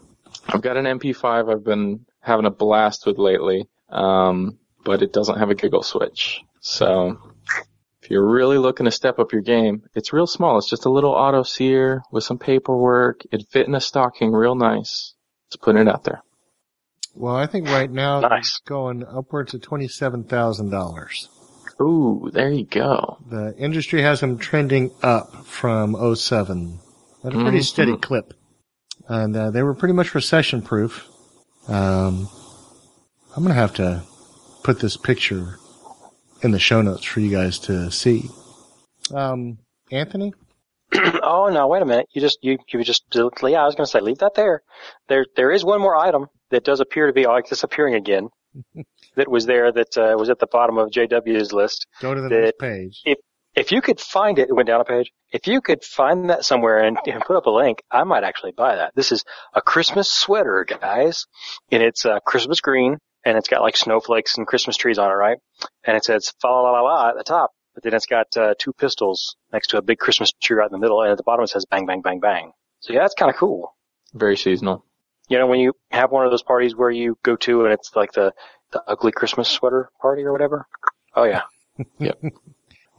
[0.50, 5.38] I've got an MP5 I've been having a blast with lately, um, but it doesn't
[5.40, 6.42] have a giggle switch.
[6.62, 7.18] So,
[7.58, 7.64] if
[8.04, 10.58] If you're really looking to step up your game, it's real small.
[10.58, 13.22] It's just a little auto sear with some paperwork.
[13.32, 15.14] It'd fit in a stocking real nice.
[15.52, 16.22] Just putting it out there.
[17.16, 18.48] Well, I think right now Nice.
[18.48, 21.30] it's going upwards of twenty-seven thousand dollars.
[21.82, 23.18] Ooh, there you go.
[23.30, 26.80] The industry has them trending up from 07
[27.24, 27.64] at a pretty Mhm.
[27.64, 28.34] steady clip.
[29.08, 31.08] And uh, they were pretty much recession proof.
[31.68, 32.28] Um,
[33.36, 34.04] I'm going to have to
[34.64, 35.58] put this picture
[36.42, 38.30] in the show notes for you guys to see.
[39.14, 39.60] Um,
[39.92, 40.34] Anthony?
[41.24, 42.08] oh no, wait a minute.
[42.14, 43.62] You just you you just yeah.
[43.62, 44.62] I was going to say leave that there.
[45.10, 48.30] There there is one more item that does appear to be like disappearing again.
[49.16, 51.86] that was there that uh, was at the bottom of JW's list.
[52.02, 53.02] Go to the That- next page.
[53.06, 53.18] If
[53.72, 55.12] you could find it, it went down a page.
[55.32, 58.52] If you could find that somewhere and, and put up a link, I might actually
[58.52, 58.94] buy that.
[58.94, 61.26] This is a Christmas sweater, guys,
[61.72, 65.16] and it's uh, Christmas green, and it's got like snowflakes and Christmas trees on it,
[65.16, 65.40] right?
[65.84, 68.54] And it says fa la la la at the top, but then it's got uh,
[68.60, 71.24] two pistols next to a big Christmas tree right in the middle, and at the
[71.24, 72.52] bottom it says bang bang bang bang.
[72.82, 73.76] So yeah, that's kind of cool.
[74.14, 74.86] Very seasonal.
[75.30, 77.96] You know, when you have one of those parties where you go to and it's
[77.96, 78.34] like the
[78.72, 80.68] the ugly Christmas sweater party or whatever.
[81.16, 81.42] Oh yeah.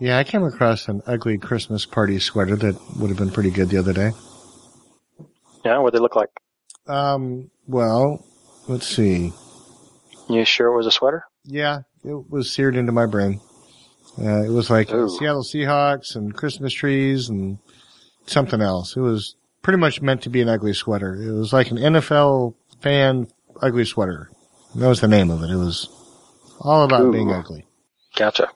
[0.01, 3.69] Yeah, I came across an ugly Christmas party sweater that would have been pretty good
[3.69, 4.13] the other day.
[5.65, 6.31] Yeah, what did they look like.
[6.87, 8.25] Um, well,
[8.69, 9.33] let's see.
[10.29, 11.25] You sure it was a sweater?
[11.45, 13.41] Yeah, it was seared into my brain.
[14.19, 15.09] Uh, it was like Ooh.
[15.09, 17.59] Seattle Seahawks and Christmas trees and
[18.27, 18.97] something else.
[18.97, 21.15] It was pretty much meant to be an ugly sweater.
[21.15, 23.29] It was like an NFL fan
[23.61, 24.31] ugly sweater.
[24.75, 25.51] That was the name of it.
[25.51, 25.89] It was
[26.61, 27.13] all about Ooh.
[27.13, 27.67] being ugly.
[28.17, 28.49] Gotcha.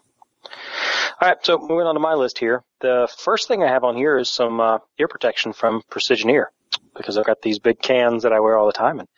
[1.23, 2.65] All right, so moving on to my list here.
[2.81, 6.51] The first thing I have on here is some uh, ear protection from Precision Ear
[6.97, 9.09] because I've got these big cans that I wear all the time, and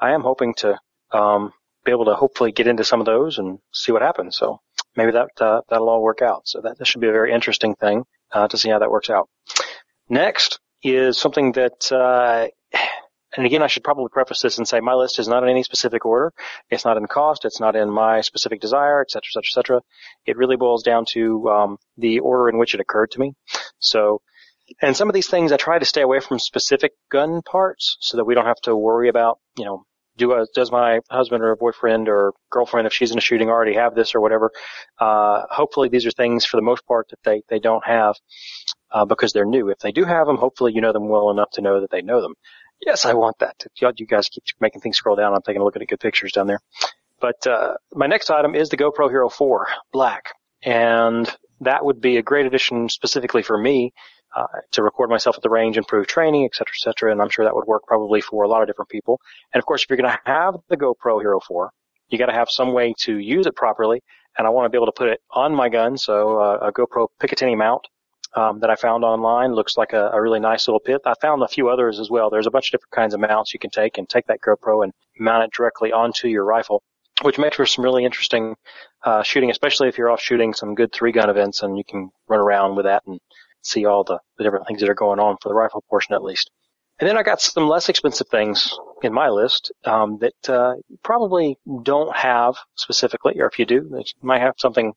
[0.00, 0.78] I am hoping to
[1.12, 1.52] um,
[1.84, 4.38] be able to hopefully get into some of those and see what happens.
[4.38, 4.62] So
[4.96, 6.48] maybe that uh, that'll all work out.
[6.48, 9.10] So that, that should be a very interesting thing uh, to see how that works
[9.10, 9.28] out.
[10.08, 11.92] Next is something that.
[11.92, 12.48] Uh,
[13.36, 15.62] and again, I should probably preface this and say my list is not in any
[15.62, 16.32] specific order.
[16.70, 17.44] It's not in cost.
[17.44, 19.80] It's not in my specific desire, et cetera, et cetera, et cetera.
[20.26, 23.34] It really boils down to um, the order in which it occurred to me.
[23.78, 24.20] So,
[24.82, 28.16] and some of these things I try to stay away from specific gun parts so
[28.16, 29.84] that we don't have to worry about, you know,
[30.16, 33.74] do a, does my husband or boyfriend or girlfriend, if she's in a shooting, already
[33.74, 34.50] have this or whatever?
[34.98, 38.16] Uh, hopefully these are things for the most part that they, they don't have,
[38.92, 39.70] uh, because they're new.
[39.70, 42.02] If they do have them, hopefully you know them well enough to know that they
[42.02, 42.34] know them.
[42.84, 43.64] Yes, I want that.
[43.76, 45.34] You guys keep making things scroll down.
[45.34, 46.60] I'm taking a look at good pictures down there.
[47.20, 52.16] But uh, my next item is the GoPro Hero 4 Black, and that would be
[52.16, 53.92] a great addition specifically for me
[54.34, 57.12] uh, to record myself at the range, improve training, et cetera, et cetera.
[57.12, 59.20] And I'm sure that would work probably for a lot of different people.
[59.52, 61.70] And of course, if you're going to have the GoPro Hero 4,
[62.08, 64.02] you got to have some way to use it properly.
[64.38, 66.72] And I want to be able to put it on my gun, so uh, a
[66.72, 67.86] GoPro Picatinny mount
[68.34, 71.02] um, that I found online looks like a, a really nice little pit.
[71.04, 72.30] I found a few others as well.
[72.30, 74.84] There's a bunch of different kinds of mounts you can take and take that GoPro
[74.84, 76.82] and mount it directly onto your rifle,
[77.22, 78.56] which makes for some really interesting
[79.04, 82.10] uh, shooting, especially if you're off shooting some good three gun events and you can
[82.28, 83.20] run around with that and
[83.62, 86.22] see all the, the different things that are going on for the rifle portion at
[86.22, 86.50] least.
[87.00, 91.56] And then I got some less expensive things in my list um, that uh, probably
[91.82, 94.92] don't have specifically, or if you do, you might have something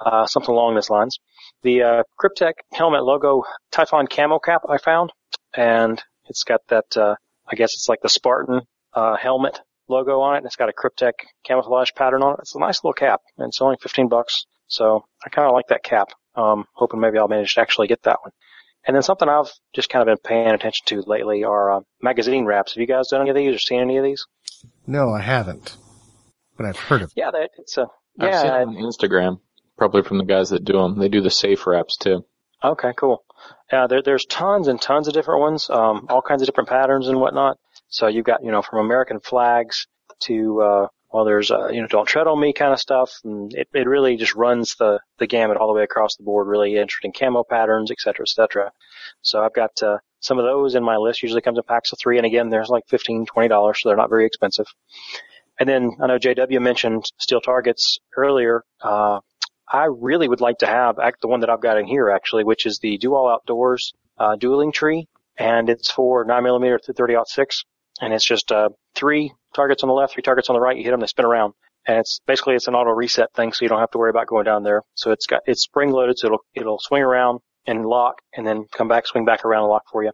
[0.00, 1.18] uh, something along these lines.
[1.62, 5.12] The uh, Kryptek helmet logo Typhon camo cap I found,
[5.54, 6.96] and it's got that.
[6.96, 8.62] Uh, I guess it's like the Spartan
[8.94, 11.12] uh, helmet logo on it, and it's got a Kryptek
[11.44, 12.40] camouflage pattern on it.
[12.40, 14.46] It's a nice little cap, and it's only 15 bucks.
[14.68, 16.08] So I kind of like that cap.
[16.34, 18.32] Um, hoping maybe I'll manage to actually get that one.
[18.86, 22.46] And then something I've just kind of been paying attention to lately are uh, magazine
[22.46, 22.74] wraps.
[22.74, 24.26] Have you guys done any of these or seen any of these?
[24.86, 25.76] No, I haven't,
[26.56, 27.12] but I've heard of.
[27.14, 27.86] Yeah, that, it's a
[28.18, 28.62] I've seen yeah.
[28.62, 29.40] it on Instagram,
[29.76, 30.98] probably from the guys that do them.
[30.98, 32.24] They do the safe wraps too.
[32.64, 33.24] Okay, cool.
[33.72, 37.08] Yeah, there, there's tons and tons of different ones, um, all kinds of different patterns
[37.08, 37.58] and whatnot.
[37.88, 39.86] So you've got, you know, from American flags
[40.20, 43.10] to, uh, well, there's, uh, you know, don't tread on me kind of stuff.
[43.24, 46.46] And it, it really just runs the, the gamut all the way across the board,
[46.46, 48.70] really interesting camo patterns, et cetera, et cetera.
[49.22, 51.22] So I've got, uh, some of those in my list.
[51.22, 52.16] Usually comes in packs of three.
[52.16, 54.66] And again, there's like $15, $20, so they're not very expensive.
[55.58, 58.62] And then I know JW mentioned steel targets earlier.
[58.80, 59.20] Uh,
[59.72, 62.66] I really would like to have the one that I've got in here actually, which
[62.66, 65.08] is the Do All Outdoors uh, dueling tree,
[65.38, 67.64] and it's for 9mm to 30 six,
[68.00, 70.76] and it's just uh, three targets on the left, three targets on the right.
[70.76, 71.54] You hit them, they spin around,
[71.86, 74.26] and it's basically it's an auto reset thing, so you don't have to worry about
[74.26, 74.82] going down there.
[74.94, 78.66] So it's got it's spring loaded, so it'll it'll swing around and lock, and then
[78.72, 80.12] come back, swing back around and lock for you.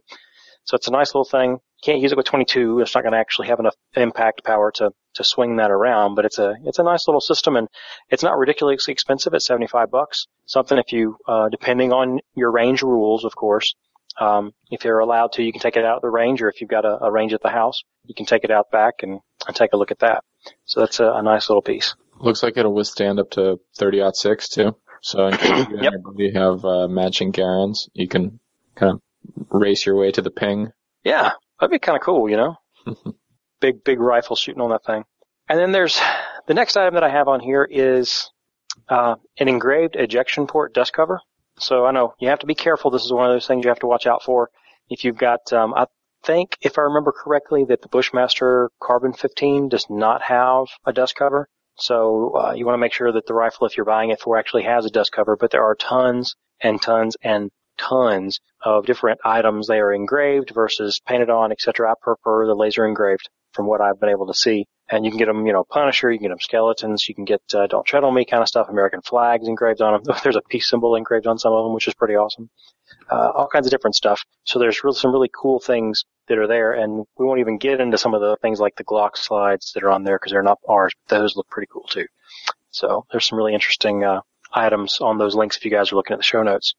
[0.65, 1.51] So it's a nice little thing.
[1.51, 2.79] You can't use it with 22.
[2.81, 6.25] It's not going to actually have enough impact power to, to swing that around, but
[6.25, 7.67] it's a, it's a nice little system and
[8.09, 10.27] it's not ridiculously expensive at 75 bucks.
[10.45, 13.73] Something if you, uh, depending on your range rules, of course,
[14.19, 16.59] um, if you're allowed to, you can take it out of the range or if
[16.61, 19.21] you've got a, a range at the house, you can take it out back and,
[19.47, 20.23] and take a look at that.
[20.65, 21.95] So that's a, a nice little piece.
[22.19, 24.75] Looks like it'll withstand up to 30 aught six too.
[25.01, 25.77] So in case you
[26.17, 26.33] Yep.
[26.35, 28.39] have uh, matching Garands, you can
[28.75, 29.01] kind of
[29.49, 30.71] race your way to the ping.
[31.03, 32.55] Yeah, that'd be kind of cool, you know?
[33.59, 35.03] big, big rifle shooting on that thing.
[35.47, 35.99] And then there's
[36.47, 38.29] the next item that I have on here is
[38.87, 41.21] uh, an engraved ejection port dust cover.
[41.57, 42.91] So I know you have to be careful.
[42.91, 44.49] This is one of those things you have to watch out for.
[44.89, 45.87] If you've got, um, I
[46.23, 51.15] think, if I remember correctly, that the Bushmaster Carbon 15 does not have a dust
[51.15, 51.49] cover.
[51.75, 54.37] So uh, you want to make sure that the rifle, if you're buying it for,
[54.37, 55.35] actually has a dust cover.
[55.35, 59.67] But there are tons and tons and tons of different items.
[59.67, 61.91] They are engraved versus painted on, etc.
[61.91, 64.65] I prefer the laser engraved from what I've been able to see.
[64.91, 67.25] And you can get them, you know, Punisher, you can get them skeletons, you can
[67.25, 70.15] get uh, Don't Tread on Me kind of stuff, American flags engraved on them.
[70.23, 72.49] There's a peace symbol engraved on some of them, which is pretty awesome.
[73.11, 74.23] Uh, all kinds of different stuff.
[74.45, 77.79] So there's really, some really cool things that are there, and we won't even get
[77.79, 80.41] into some of the things like the Glock slides that are on there because they're
[80.41, 82.07] not ours, but those look pretty cool too.
[82.71, 86.13] So there's some really interesting uh, items on those links if you guys are looking
[86.13, 86.73] at the show notes.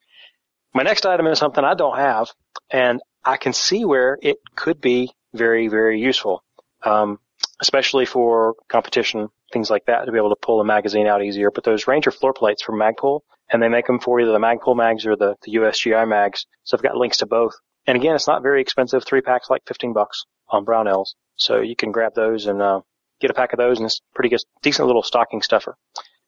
[0.72, 2.30] My next item is something I don't have,
[2.70, 6.44] and I can see where it could be very, very useful,
[6.84, 7.18] um,
[7.60, 11.50] especially for competition, things like that, to be able to pull a magazine out easier.
[11.50, 14.76] But those Ranger floor plates from Magpul, and they make them for either the Magpul
[14.76, 16.46] mags or the, the USGI mags.
[16.62, 17.54] So I've got links to both.
[17.86, 19.04] And again, it's not very expensive.
[19.04, 21.14] Three packs like 15 bucks on Brownells.
[21.36, 22.80] So you can grab those and, uh,
[23.20, 25.76] get a pack of those and it's pretty good, decent little stocking stuffer.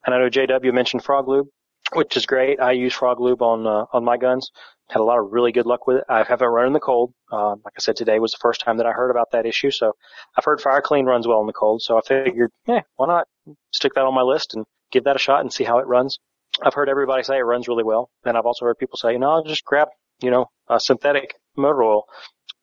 [0.05, 1.47] And I know JW mentioned frog lube,
[1.91, 2.59] which is great.
[2.59, 4.51] I use frog lube on, uh, on my guns.
[4.89, 6.03] Had a lot of really good luck with it.
[6.09, 7.13] I haven't run in the cold.
[7.31, 9.71] Um, like I said, today was the first time that I heard about that issue.
[9.71, 9.93] So
[10.37, 11.81] I've heard Fire Clean runs well in the cold.
[11.81, 13.27] So I figured, yeah, why not
[13.71, 16.19] stick that on my list and give that a shot and see how it runs.
[16.61, 18.09] I've heard everybody say it runs really well.
[18.25, 19.87] And I've also heard people say, no, just grab,
[20.21, 22.03] you know, a synthetic motor oil,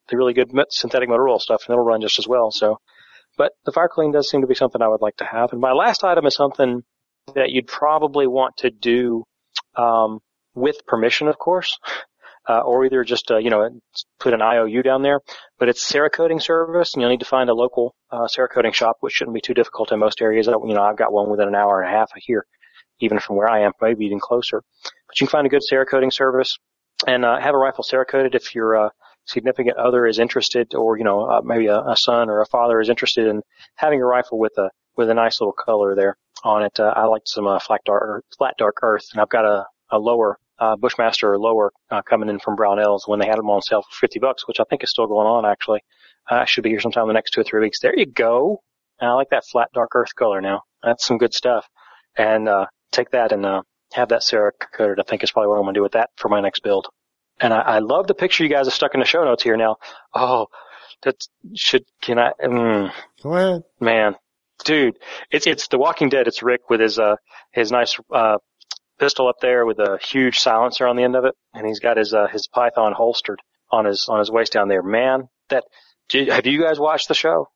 [0.09, 2.51] the really good synthetic motor oil stuff, and it'll run just as well.
[2.51, 2.79] So,
[3.37, 5.53] but the fire clean does seem to be something I would like to have.
[5.53, 6.83] And my last item is something
[7.35, 9.25] that you'd probably want to do,
[9.77, 10.21] um,
[10.55, 11.79] with permission, of course,
[12.49, 13.69] uh, or either just, uh, you know,
[14.19, 15.21] put an IOU down there.
[15.59, 19.14] But it's Cerakoting service, and you'll need to find a local uh, Cerakoting shop, which
[19.14, 20.49] shouldn't be too difficult in most areas.
[20.49, 22.47] Uh, You know, I've got one within an hour and a half of here,
[23.01, 24.62] even from where I am, maybe even closer.
[25.07, 26.59] But you can find a good Cerakoting service
[27.07, 28.90] and uh, have a rifle Cerakoted if your uh,
[29.27, 32.81] significant other is interested, or you know, uh, maybe a, a son or a father
[32.81, 33.43] is interested in
[33.77, 36.79] having a rifle with a with a nice little color there on it.
[36.81, 39.98] Uh, I like some uh, flat dark flat dark earth, and I've got a a
[39.98, 43.83] lower uh, Bushmaster lower uh, coming in from Brownells when they had them on sale
[43.83, 45.81] for 50 bucks, which I think is still going on actually.
[46.31, 47.81] Uh, I should be here sometime in the next two or three weeks.
[47.81, 48.62] There you go.
[49.00, 50.62] And I like that flat dark earth color now.
[50.83, 51.66] That's some good stuff.
[52.16, 53.62] And, uh, take that and, uh,
[53.94, 55.00] have that Sarah coated.
[55.00, 56.88] I think is probably what I'm going to do with that for my next build.
[57.40, 59.57] And I, I love the picture you guys have stuck in the show notes here
[59.57, 59.76] now.
[60.14, 60.48] Oh,
[61.03, 61.16] that
[61.55, 63.62] should, can I, mm, Go ahead.
[63.81, 64.14] man,
[64.64, 64.96] dude,
[65.31, 66.27] it's, it's The Walking Dead.
[66.27, 67.16] It's Rick with his, uh,
[67.53, 68.37] his nice, uh,
[68.99, 71.35] pistol up there with a huge silencer on the end of it.
[71.55, 74.83] And he's got his, uh, his Python holstered on his, on his waist down there.
[74.83, 75.64] Man, that,
[76.09, 77.49] do- have you guys watched the show?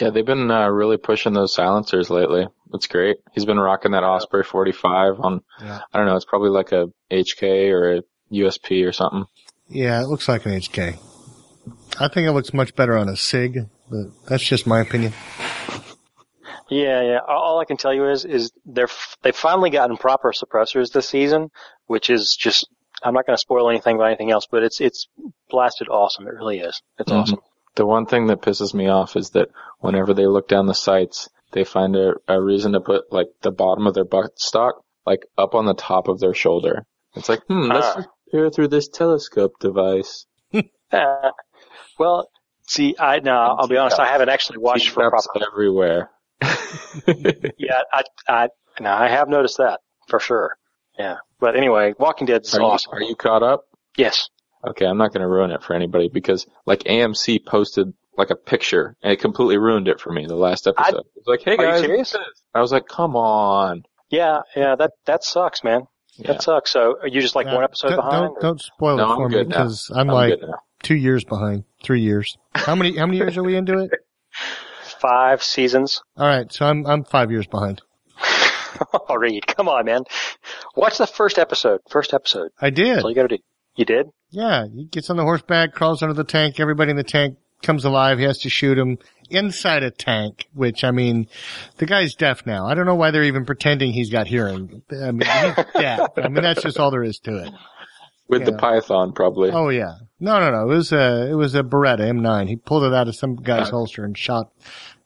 [0.00, 2.46] Yeah, they've been uh, really pushing those silencers lately.
[2.72, 3.18] It's great.
[3.32, 5.80] He's been rocking that Osprey 45 on, Yeah.
[5.92, 9.24] I don't know, it's probably like a HK or a USP or something.
[9.68, 10.98] Yeah, it looks like an HK.
[12.00, 15.12] I think it looks much better on a SIG, but that's just my opinion.
[16.72, 17.18] Yeah, yeah.
[17.26, 21.08] All I can tell you is, is they're, f- they've finally gotten proper suppressors this
[21.08, 21.50] season,
[21.86, 22.68] which is just,
[23.02, 25.06] I'm not going to spoil anything about anything else, but it's, it's
[25.50, 26.26] blasted awesome.
[26.26, 26.80] It really is.
[26.98, 27.20] It's Mhm.
[27.20, 27.38] awesome.
[27.74, 29.48] The one thing that pisses me off is that
[29.80, 33.50] whenever they look down the sights, they find a, a reason to put like the
[33.50, 36.84] bottom of their butt stock like up on the top of their shoulder.
[37.16, 40.26] It's like, hmm, let's just peer through this telescope device.
[40.92, 41.30] Uh,
[41.98, 42.28] well,
[42.68, 45.46] see, I, no, I'll be honest, I haven't actually watched for proper.
[45.50, 46.10] everywhere.
[47.58, 48.48] Yeah, I, I,
[48.80, 50.56] no, I have noticed that for sure.
[50.98, 51.16] Yeah.
[51.40, 52.92] But anyway, Walking Dead's Are you, awesome.
[52.94, 53.64] are you caught up?
[53.96, 54.28] Yes.
[54.66, 58.36] Okay, I'm not going to ruin it for anybody because like AMC posted like a
[58.36, 60.94] picture and it completely ruined it for me the last episode.
[60.96, 62.12] I, it was like, hey Are you guys, serious?
[62.12, 62.42] look at this.
[62.54, 63.84] I was like, come on.
[64.10, 65.86] Yeah, yeah, that, that sucks, man.
[66.16, 66.32] Yeah.
[66.32, 66.70] That sucks.
[66.70, 68.12] So are you just like Yeah, one episode don't, behind?
[68.12, 69.56] Don't, or- don't spoil No, it for I'm me good now.
[69.56, 70.40] because I'm, I'm like
[70.82, 72.36] two years behind, three years.
[72.54, 73.90] How many, how many years are we into it?
[75.02, 76.00] Five seasons.
[76.16, 76.50] All right.
[76.52, 77.82] So I'm, I'm five years behind.
[78.94, 80.04] oh, Reed, come on, man.
[80.76, 81.80] Watch the first episode.
[81.90, 82.52] First episode.
[82.60, 82.86] I did.
[82.94, 83.38] That's all you gotta do.
[83.76, 84.06] You did?
[84.30, 86.60] Yeah, he gets on the horseback, crawls under the tank.
[86.60, 88.18] Everybody in the tank comes alive.
[88.18, 88.98] He has to shoot him
[89.30, 91.26] inside a tank, which I mean,
[91.78, 92.66] the guy's deaf now.
[92.66, 94.82] I don't know why they're even pretending he's got hearing.
[94.90, 96.10] I mean, he's deaf.
[96.16, 97.52] I mean, that's just all there is to it.
[98.28, 98.58] With the Yeah.
[98.58, 99.50] python, probably.
[99.50, 99.94] Oh yeah.
[100.20, 100.62] No, no, no.
[100.70, 102.48] It was a, it was a Beretta M9.
[102.48, 104.50] He pulled it out of some guy's holster and shot.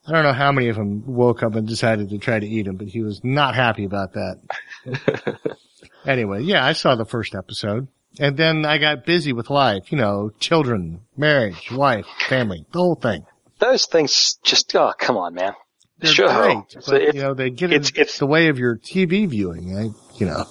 [0.06, 2.66] I don't know how many of them woke up and decided to try to eat
[2.68, 4.40] him, but he was not happy about that.
[6.06, 7.88] anyway, yeah, I saw the first episode
[8.20, 12.94] and then I got busy with life, you know, children, marriage, wife, family, the whole
[12.94, 13.24] thing.
[13.58, 15.54] Those things just, oh, come on, man.
[15.98, 16.28] They're Sure.
[16.28, 18.76] great, So but it's- you know, they get in it's- it's- the way of your
[18.76, 19.76] TV viewing.
[19.76, 19.82] I,
[20.18, 20.44] you know,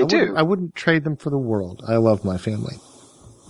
[0.00, 0.18] They I do.
[0.18, 1.82] wouldn't- I wouldn't trade them for the world.
[1.86, 2.76] I love my family.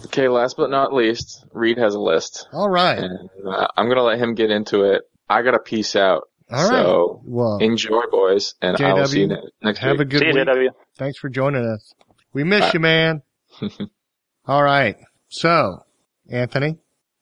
[0.06, 2.48] Okay, last but not least, Reed has a list.
[2.52, 2.98] All right.
[2.98, 5.02] And uh, I'm going to let him get into it.
[5.28, 6.28] I got to peace out.
[6.50, 6.82] All right.
[6.82, 10.20] So Well, enjoy, boys, and I will see you JW, ne- next have a good
[10.20, 10.46] See you, week.
[10.48, 10.68] JW.
[10.96, 11.92] Thanks for joining us.
[12.32, 12.70] We miss Bye.
[12.74, 13.22] you, man.
[14.46, 14.96] All right.
[15.28, 15.84] So,
[16.30, 16.78] Anthony,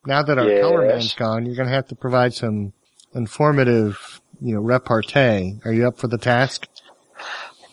[0.06, 0.62] now that our Yes.
[0.62, 2.72] color man's gone, you're going to have to provide some
[3.14, 5.58] informative, you know, repartee.
[5.64, 6.68] Are you up for the task?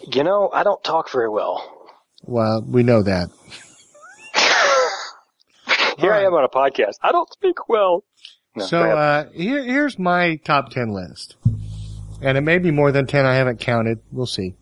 [0.07, 1.89] You know, I don't talk very well.
[2.23, 3.29] Well, we know that.
[5.97, 6.95] Here I am on a podcast.
[7.01, 8.03] I don't speak well.
[8.55, 11.35] No, so, uh, here, here's my top 10 list.
[12.21, 13.25] And it may be more than 10.
[13.25, 13.99] I haven't counted.
[14.11, 14.53] We'll see.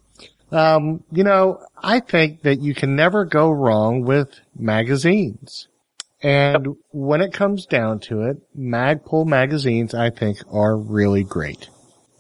[0.52, 5.68] Um, you know, I think that you can never go wrong with magazines.
[6.22, 11.70] And when it comes down to it, Magpul magazines, I think, are really great.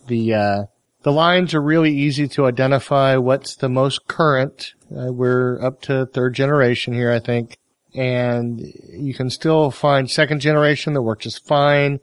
[0.07, 0.63] The, uh,
[1.03, 4.73] the lines are really easy to identify what's the most current.
[4.91, 7.57] Uh, we're up to third generation here, I think.
[7.95, 8.59] And
[8.91, 11.99] you can still find second generation that work just fine.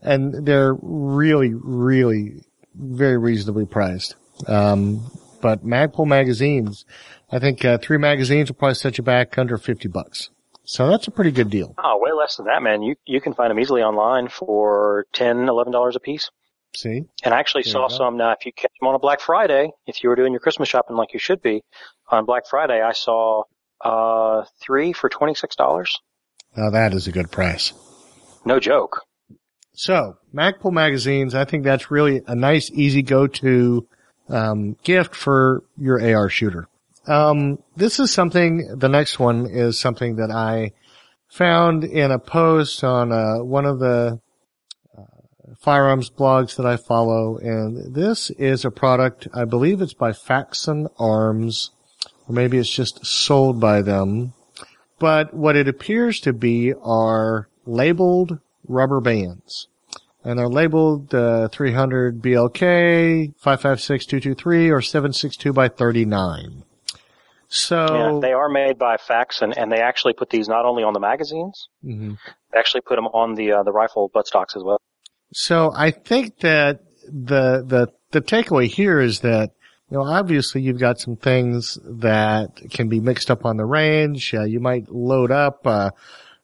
[0.00, 2.44] And they're really, really
[2.74, 4.14] very reasonably priced.
[4.46, 6.84] Um, but Magpul magazines,
[7.30, 10.30] I think, uh, three magazines will probably set you back under 50 bucks.
[10.64, 11.74] So that's a pretty good deal.
[11.78, 12.82] oh, way less than that, man.
[12.82, 16.30] You you can find them easily online for ten, eleven dollars a piece.
[16.76, 17.02] See?
[17.22, 18.32] And I actually There saw some now.
[18.32, 20.96] If you catch them on a Black Friday, if you were doing your Christmas shopping
[20.96, 21.62] like you should be,
[22.10, 23.44] on Black Friday, I saw
[23.84, 25.98] uh three for twenty six dollars.
[26.56, 27.72] Now that is a good price.
[28.44, 29.02] No joke.
[29.74, 33.88] So, Magpul magazines, I think that's really a nice, easy go-to
[34.28, 36.68] um, gift for your AR shooter.
[37.06, 38.76] Um, this is something.
[38.78, 40.72] The next one is something that I
[41.28, 44.20] found in a post on uh, one of the
[45.62, 49.28] firearms blogs that I follow, and this is a product.
[49.32, 51.70] I believe it's by Faxon Arms,
[52.28, 54.32] or maybe it's just sold by them.
[54.98, 59.68] But what it appears to be are labeled rubber bands.
[60.24, 66.62] And they're labeled uh, 300 BLK, 556223, or 762 by 39.
[67.48, 70.94] So, Yeah, they are made by Fax, and, they actually put these not only on
[70.94, 72.18] the magazines, Mhm.
[72.52, 74.80] they actually put them on the uh, the rifle buttstocks as well.
[75.32, 79.50] So I think that the, the, the takeaway here is that,
[79.90, 84.32] you know, obviously you've got some things that can be mixed up on the range.
[84.34, 85.92] Uh, you might load up a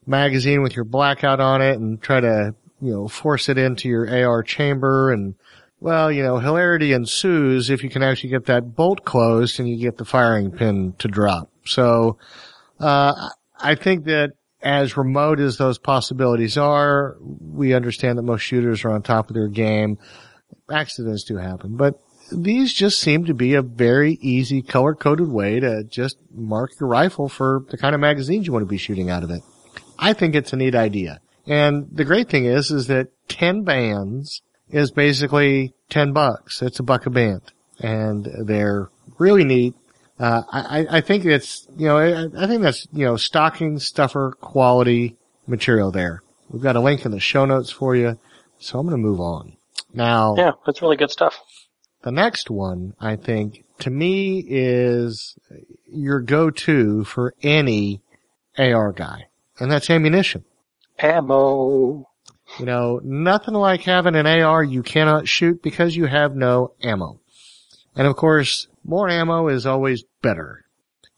[0.07, 4.09] magazine with your blackout on it and try to, you know, force it into your
[4.09, 5.35] AR chamber and,
[5.81, 9.79] well, you know, hilarity ensues if you can actually get that bolt closed and you
[9.79, 11.51] get the firing pin to drop.
[11.65, 12.19] So,
[12.81, 13.29] uh,
[13.61, 14.33] I think that
[14.63, 19.35] as remote as those possibilities are, we understand that most shooters are on top of
[19.35, 19.99] their game.
[20.71, 22.01] Accidents do happen, but
[22.31, 26.89] these just seem to be a very easy color coded way to just mark your
[26.89, 29.43] rifle for the kind of magazines you want to be shooting out of it.
[29.99, 31.21] I think it's a neat idea.
[31.47, 36.61] And the great thing is, is that 10 bands is basically 10 bucks.
[36.61, 37.41] It's a buck a band
[37.81, 39.75] and they're really neat.
[40.19, 44.33] Uh, I, I think it's, you know, I, I think that's, you know, stocking stuffer
[44.41, 45.17] quality
[45.47, 46.23] material there.
[46.51, 48.19] We've got a link in the show notes for you.
[48.59, 49.57] So I'm going to move on.
[49.95, 51.39] Now, Yeah, that's really good stuff.
[52.03, 55.37] the next one, I think, to me is
[55.87, 58.01] your go-to for any
[58.59, 59.27] AR guy.
[59.61, 60.45] And that's ammunition.
[60.99, 62.09] Ammo.
[62.59, 67.21] You know, nothing like having an AR you cannot shoot because you have no ammo.
[67.95, 70.65] And of course, more ammo is always better.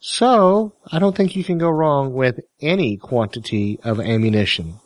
[0.00, 4.80] So, I don't think you can go wrong with any quantity of ammunition.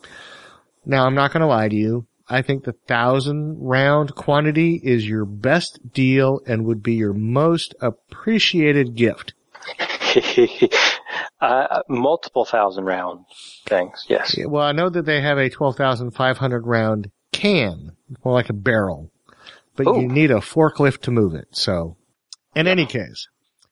[0.85, 2.05] Now, I'm not going to lie to you.
[2.29, 7.73] I think the thousand round quantity is your best deal and would be your most
[7.81, 9.33] appreciated gift.
[11.41, 13.25] uh, multiple thousand round
[13.65, 14.05] things.
[14.07, 14.37] Yes.
[14.37, 19.11] Yeah, Well, I know that they have a 12,500 round can, more like a barrel,
[19.75, 20.01] but Ooh.
[20.01, 21.47] you need a forklift to move it.
[21.51, 21.97] So,
[22.55, 23.27] in any case,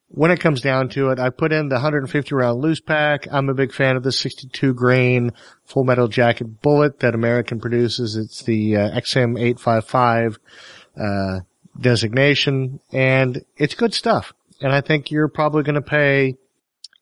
[0.10, 3.28] when it comes down to it, I put in the 150 round loose pack.
[3.32, 5.32] I'm a big fan of the 62 grain
[5.66, 8.16] full metal jacket bullet that American produces.
[8.16, 10.38] It's the uh, XM855
[11.00, 11.40] uh,
[11.80, 14.34] designation and it's good stuff.
[14.62, 16.36] And I think you're probably going to pay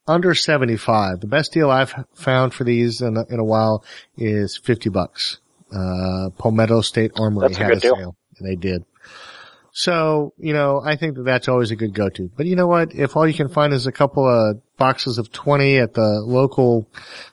[0.08, 1.20] under 75.
[1.20, 3.84] The best deal I've found for these in a, in a while
[4.18, 5.40] is 50 bucks.
[5.72, 7.96] Uh, Palmetto State Armory That's a had a deal.
[7.96, 8.86] sale and they did.
[9.74, 12.30] So, you know, I think that that's always a good go-to.
[12.36, 12.94] But you know what?
[12.94, 16.88] If all you can find is a couple of boxes of 20 at the local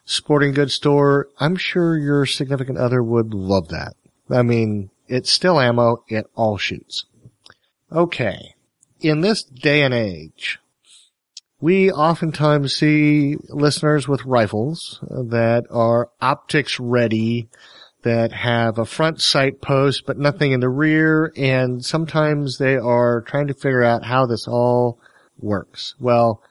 [0.05, 3.95] sporting goods store, I'm sure your significant other would love that.
[4.31, 6.05] I mean, it's still ammo.
[6.09, 7.07] It all shoots.
[7.91, 8.55] Okay.
[9.01, 10.61] In this day and age,
[11.61, 17.49] we oftentimes see listeners with rifles that are optics ready,
[18.09, 21.31] that have a front sight post, but nothing in the rear.
[21.37, 24.99] And sometimes they are trying to figure out how this all
[25.39, 25.95] works.
[26.01, 26.43] Well,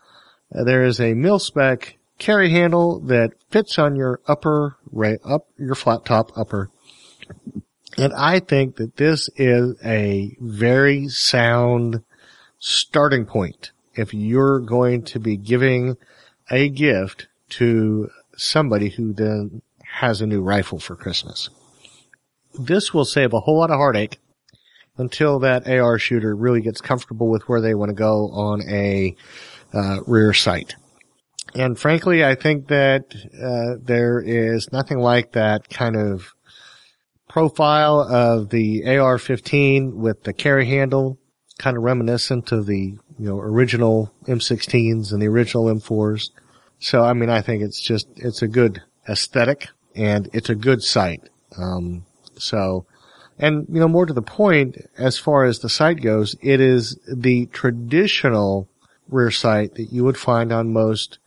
[0.53, 5.47] uh, there is a mil spec carry handle that fits on your upper, right, up
[5.57, 6.69] your flat top upper.
[7.97, 12.03] And I think that this is a very sound
[12.59, 15.97] starting point if you're going to be giving
[16.51, 19.63] a gift to somebody who then
[19.97, 21.49] has a new rifle for Christmas.
[22.53, 24.19] This will save a whole lot of heartache
[24.95, 29.15] until that AR shooter really gets comfortable with where they want to go on a
[29.73, 30.75] uh, rear sight.
[31.55, 36.31] And frankly, I think that uh, there is nothing like that kind of
[37.27, 41.17] profile of the AR-15 with the carry handle,
[41.57, 46.29] kind of reminiscent of the you know original M16s and the original M4s.
[46.77, 50.83] So I mean, I think it's just it's a good aesthetic and it's a good
[50.83, 51.29] sight.
[51.57, 52.05] Um,
[52.37, 52.85] so,
[53.39, 56.97] and you know, more to the point, as far as the sight goes, it is
[57.11, 58.69] the traditional
[59.09, 61.19] rear sight that you would find on most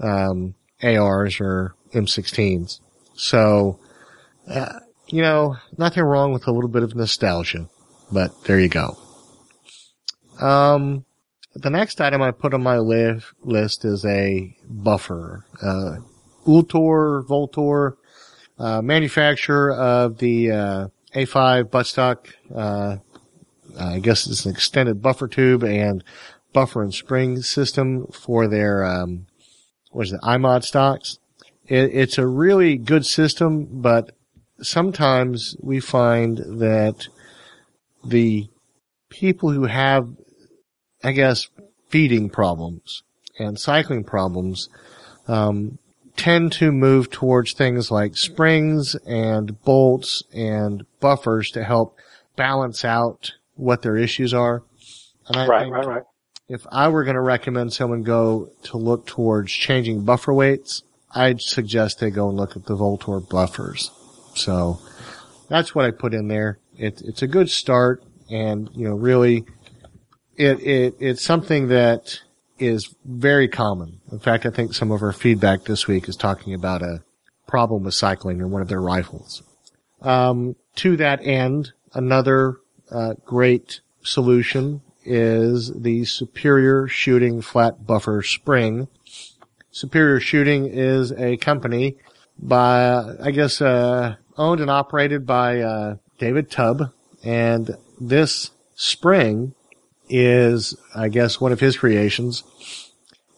[0.00, 2.80] um, ARs or M16s.
[3.14, 3.78] So,
[4.48, 7.68] uh, you know, nothing wrong with a little bit of nostalgia,
[8.12, 8.96] but there you go.
[10.40, 11.04] Um,
[11.54, 15.44] the next item I put on my li- list is a buffer.
[15.60, 15.96] Uh,
[16.46, 17.96] Ultor, VLTOR,
[18.58, 22.96] uh, manufacturer of the, uh, A5 buttstock, uh,
[23.78, 26.02] I guess it's an extended buffer tube and
[26.52, 29.26] buffer and spring system for their, um,
[29.90, 31.18] what is it, iMod stocks.
[31.66, 34.10] It, it's a really good system, but
[34.60, 37.08] sometimes we find that
[38.04, 38.48] the
[39.08, 40.08] people who have,
[41.02, 41.48] I guess,
[41.88, 43.02] feeding problems
[43.38, 44.68] and cycling problems,
[45.26, 45.78] um,
[46.18, 51.96] tend to move towards things like springs and bolts and buffers to help
[52.36, 54.62] balance out what their issues are.
[55.28, 56.02] And I Right, think right, right.
[56.48, 61.40] if I were going to recommend someone go to look towards changing buffer weights, I'd
[61.40, 63.90] suggest they go and look at the VLTOR buffers.
[64.34, 64.80] So
[65.48, 66.58] that's what I put in there.
[66.76, 69.44] It, it's a good start and, you know, really
[70.36, 72.20] it, it, it's something that
[72.58, 74.00] is very common.
[74.10, 77.02] In fact, I think some of our feedback this week is talking about a
[77.46, 79.42] problem with cycling in one of their rifles.
[80.02, 82.56] Um, to that end, another
[82.90, 88.88] uh, great solution is the Superior Shooting Flat Buffer Spring.
[89.70, 91.96] Superior Shooting is a company
[92.38, 96.92] by, I guess, uh, owned and operated by uh, David Tubb,
[97.24, 99.54] and this spring
[100.08, 102.42] is, I guess, one of his creations.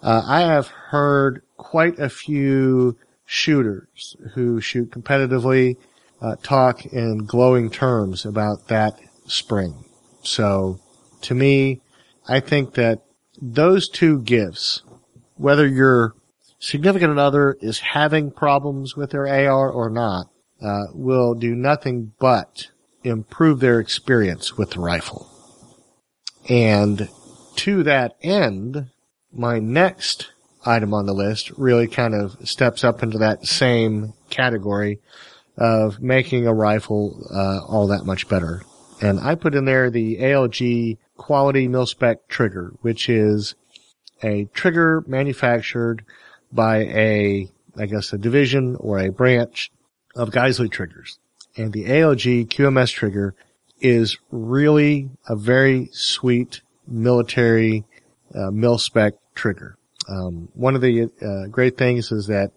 [0.02, 2.96] Uh, I have heard quite a few
[3.26, 5.76] shooters who shoot competitively
[6.20, 9.84] uh, talk in glowing terms about that spring.
[10.22, 10.80] So,
[11.22, 11.80] to me,
[12.28, 13.02] I think that
[13.40, 14.82] those two gifts,
[15.36, 16.14] whether your
[16.58, 20.26] significant other is having problems with their AR or not,
[20.62, 22.68] uh, will do nothing but
[23.02, 25.29] improve their experience with the rifle.
[26.50, 27.08] And
[27.56, 28.90] to that end,
[29.32, 30.32] my next
[30.66, 34.98] item on the list really kind of steps up into that same category
[35.56, 38.62] of making a rifle uh, all that much better.
[39.00, 43.54] And I put in there the ALG quality mil spec trigger, which is
[44.22, 46.04] a trigger manufactured
[46.52, 47.48] by a,
[47.78, 49.70] I guess, a division or a branch
[50.16, 51.18] of Geissele triggers.
[51.56, 53.34] And the ALG QMS trigger
[53.80, 57.84] is really a very sweet military
[58.34, 59.76] uh, mil spec trigger.
[60.08, 62.52] Um, one of the uh, great things is that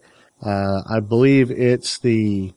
[0.45, 2.53] uh, I believe it's the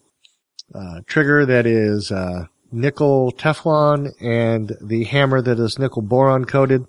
[0.75, 6.87] uh, trigger that is uh, nickel Teflon and the hammer that is nickel boron coated.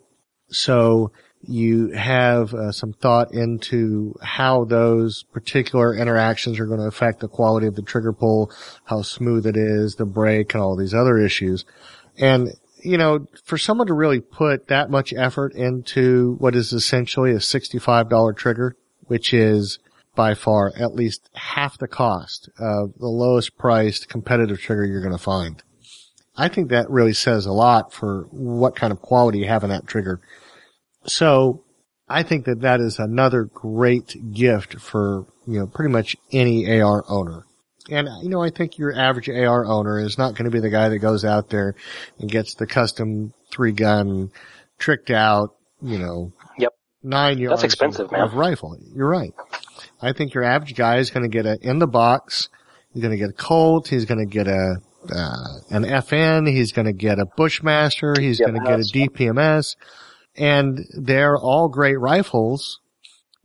[0.49, 1.11] So
[1.41, 7.27] you have uh, some thought into how those particular interactions are going to affect the
[7.27, 8.51] quality of the trigger pull,
[8.85, 11.65] how smooth it is, the break, and all these other issues.
[12.17, 12.49] And,
[12.83, 17.37] you know, for someone to really put that much effort into what is essentially a
[17.37, 19.79] $65 trigger, which is
[20.15, 25.11] by far at least half the cost of the lowest priced competitive trigger you're going
[25.11, 25.63] to find.
[26.35, 29.69] I think that really says a lot for what kind of quality you have in
[29.69, 30.19] that trigger.
[31.07, 31.63] So
[32.07, 37.03] I think that that is another great gift for, you know, pretty much any AR
[37.07, 37.45] owner.
[37.89, 40.69] And, you know, I think your average AR owner is not going to be the
[40.69, 41.73] guy that goes out there
[42.19, 44.29] and gets the custom three gun
[44.77, 46.73] tricked out, you know, Yep.
[47.01, 48.21] nine yards That's expensive, of, man.
[48.21, 48.77] of rifle.
[48.93, 49.33] You're right.
[50.01, 52.49] I think your average guy is going to get a in the box.
[52.93, 53.87] He's going to get a Colt.
[53.87, 54.77] He's going to get a
[55.09, 56.49] uh, an FN.
[56.49, 58.15] He's going to get a Bushmaster.
[58.19, 59.75] He's going to get a DPMS,
[60.37, 62.79] and they're all great rifles,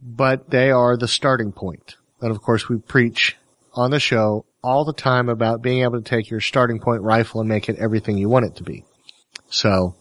[0.01, 1.97] but they are the starting point.
[2.21, 3.37] And of course, we preach
[3.75, 7.41] on the show all the time about being able to take your starting point rifle
[7.41, 8.85] and make it everything you want it to be.
[9.51, 9.97] So,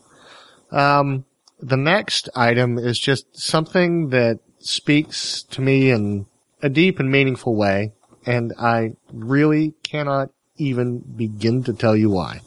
[0.71, 1.25] um,
[1.59, 6.25] the next item is just something that speaks to me in
[6.61, 7.93] a deep and meaningful way,
[8.25, 12.41] and I really cannot even begin to tell you why.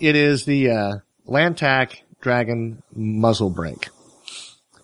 [0.00, 0.92] It is the uh,
[1.26, 3.86] Lantac Dragon muzzle brake.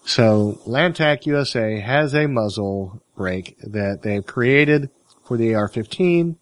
[0.04, 4.90] So Lantac USA has a muzzle brake that they've created
[5.24, 6.36] for the AR-15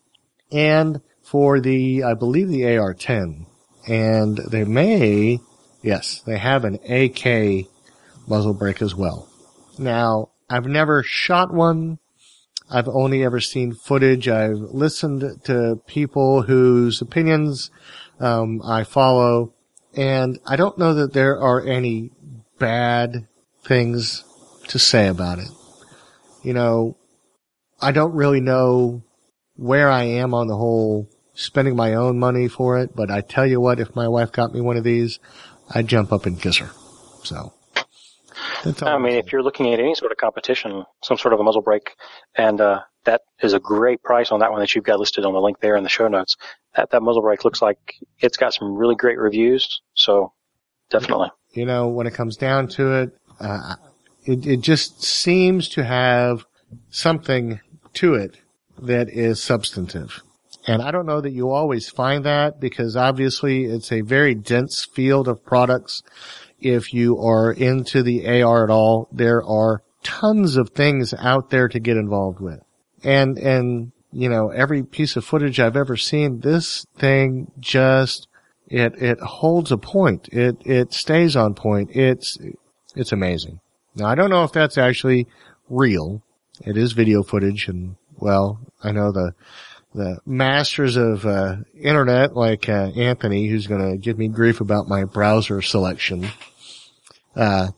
[0.52, 3.46] and for the, I believe the AR-10.
[3.88, 5.38] And they may,
[5.80, 7.64] yes, they have an AK
[8.28, 9.26] muzzle brake as well.
[9.78, 11.98] Now, I've never shot one.
[12.70, 14.28] I've only ever seen footage.
[14.28, 17.70] I've listened to people whose opinions
[18.20, 19.54] um, I follow,
[19.96, 22.10] and I don't know that there are any
[22.58, 23.26] bad
[23.64, 24.24] things
[24.68, 25.48] to say about it.
[26.42, 26.96] You know,
[27.80, 29.02] I don't really know
[29.56, 33.46] where I am on the whole spending my own money for it, but I tell
[33.46, 35.18] you what, if my wife got me one of these,
[35.74, 36.70] I'd jump up and kiss her.
[37.24, 37.52] So.
[38.82, 41.62] I mean, if you're looking at any sort of competition, some sort of a muzzle
[41.62, 41.94] brake,
[42.34, 45.32] and uh, that is a great price on that one that you've got listed on
[45.32, 46.36] the link there in the show notes.
[46.76, 49.80] That that muzzle brake looks like it's got some really great reviews.
[49.94, 50.32] So
[50.90, 51.30] definitely.
[51.52, 53.76] you know, when it comes down to it, uh,
[54.24, 56.44] it, it just seems to have
[56.90, 57.60] something
[57.94, 58.36] to it
[58.82, 60.22] that is substantive.
[60.66, 64.84] And I don't know that you always find that because obviously it's a very dense
[64.84, 66.02] field of products.
[66.60, 71.68] If you are into the AR at all, there are tons of things out there
[71.68, 72.60] to get involved with.
[73.02, 78.28] And, and, you know, every piece of footage I've ever seen, this thing just,
[78.66, 80.28] it, it holds a point.
[80.32, 81.90] It, it stays on point.
[81.94, 82.38] It's,
[82.94, 83.60] it's amazing.
[83.94, 85.26] Now I don't know if that's actually
[85.68, 86.22] real.
[86.64, 89.32] It is video footage and well, I know the,
[89.94, 94.88] the masters of, uh, internet like, uh, Anthony who's going to give me grief about
[94.88, 96.28] my browser selection.
[97.34, 97.68] Uh,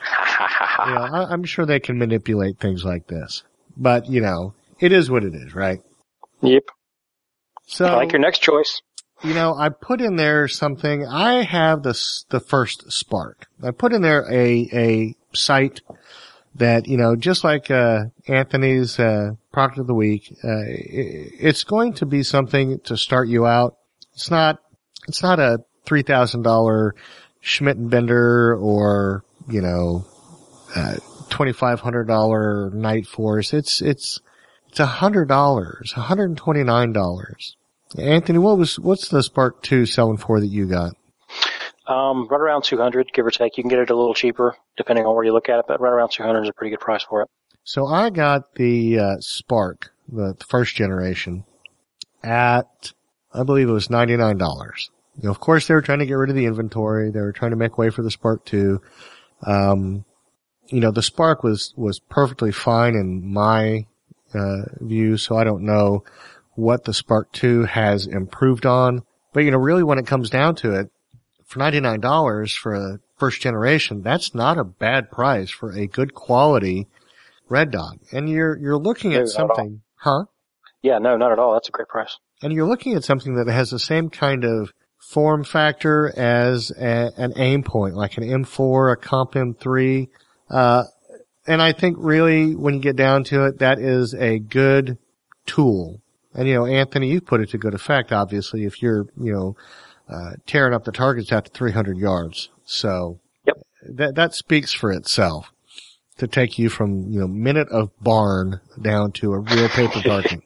[0.86, 3.42] you know, I, I'm sure they can manipulate things like this,
[3.76, 5.80] but you know, it is what it is, right?
[6.42, 6.64] Yep.
[7.66, 8.82] So, I like your next choice.
[9.22, 11.06] you know, I put in there something.
[11.06, 11.98] I have the
[12.30, 13.46] the first spark.
[13.62, 15.80] I put in there a a site
[16.56, 20.64] that you know, just like uh, Anthony's uh, product of the week, uh, i
[21.38, 23.76] it's going to be something to start you out.
[24.14, 24.58] It's not
[25.06, 26.94] it's not a three thousand dollar
[27.40, 30.06] Schmidt and Bender or you know
[30.74, 30.96] uh,
[31.28, 33.52] twenty five hundred dollar Night Force.
[33.54, 34.20] It's it's
[34.70, 37.56] it's a hundred dollars, one hundred and twenty nine dollars.
[37.98, 40.94] Anthony, what was what's the Spark Two selling for that you got?
[41.86, 43.56] Um, right around 200, give or take.
[43.56, 45.80] You can get it a little cheaper depending on where you look at it, but
[45.80, 47.28] right around 200 is a pretty good price for it.
[47.64, 51.44] So I got the uh, Spark, the, the first generation,
[52.22, 52.92] at
[53.34, 54.90] I believe it was ninety nine dollars.
[55.16, 57.10] You know, of course, they were trying to get rid of the inventory.
[57.10, 58.80] They were trying to make way for the Spark Two.
[59.44, 60.04] Um,
[60.68, 63.86] you know, the Spark was was perfectly fine in my
[64.34, 66.04] uh, view, so I don't know
[66.54, 69.02] what the Spark Two has improved on.
[69.32, 70.90] But you know, really, when it comes down to it,
[71.46, 75.86] for ninety nine dollars for a first generation, that's not a bad price for a
[75.86, 76.86] good quality
[77.48, 77.98] Red dot.
[78.12, 80.24] And you're you're looking No, at not at something, huh?
[80.82, 81.52] Yeah, no, not at all.
[81.52, 82.16] That's a great price.
[82.42, 87.10] And you're looking at something that has the same kind of form factor as a,
[87.16, 90.08] an Aimpoint, like an M4, a Comp M3.
[90.48, 90.84] Uh,
[91.50, 94.98] and I think really when you get down to it, that is a good
[95.46, 96.00] tool.
[96.32, 99.56] And you know, Anthony, you put it to good effect, obviously, if you're, you know,
[100.08, 102.50] uh, tearing up the targets after 300 yards.
[102.64, 103.56] So Yep.
[103.96, 105.50] that, that speaks for itself
[106.18, 110.42] to take you from, you know, minute of barn down to a real paper target.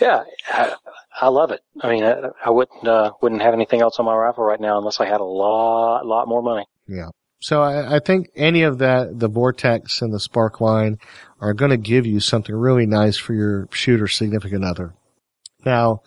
[0.00, 0.74] Yeah, I,
[1.18, 1.60] I love it.
[1.80, 4.76] I mean, I, I wouldn't uh, wouldn't have anything else on my rifle right now
[4.76, 6.66] unless I had a lot lot more money.
[6.86, 7.08] Yeah.
[7.40, 10.98] So I, I think any of that, the Vortex and the Spark line
[11.40, 14.94] are going to give you something really nice for your shooter significant other.
[15.64, 16.02] Now,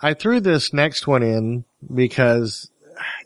[0.00, 1.64] I threw this next one in
[1.94, 2.70] because,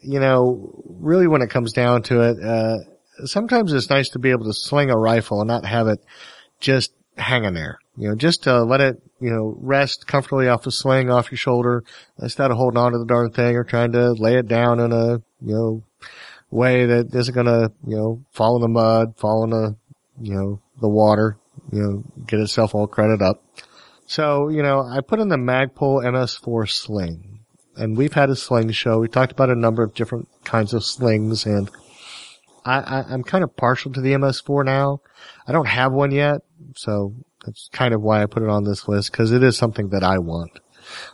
[0.03, 2.79] you know, really when it comes down to it, uh,
[3.27, 6.05] sometimes it's nice to be able to sling a rifle and not have it
[6.61, 7.79] just hanging there.
[7.97, 11.39] You know, just to let it, you know, rest comfortably off the sling off your
[11.39, 11.85] shoulder
[12.21, 14.93] instead of holding on to the darn thing or trying to lay it down in
[14.93, 15.83] a, you know,
[16.55, 19.77] way that isn't going to, you know, fall in the mud, fall in the,
[20.21, 21.37] you know, the water,
[21.73, 23.43] you know, get itself all credit up.
[24.07, 27.41] So, you know, I put in the Magpul MS4 sling
[27.77, 29.01] and we've had a sling show.
[29.01, 31.69] We talked about a number of different kinds of slings and
[32.65, 35.01] I, I, I'm kind of partial to the MS4 now.
[35.47, 36.43] I don't have one yet.
[36.77, 39.89] So that's kind of why I put it on this list because it is something
[39.89, 40.61] that I want.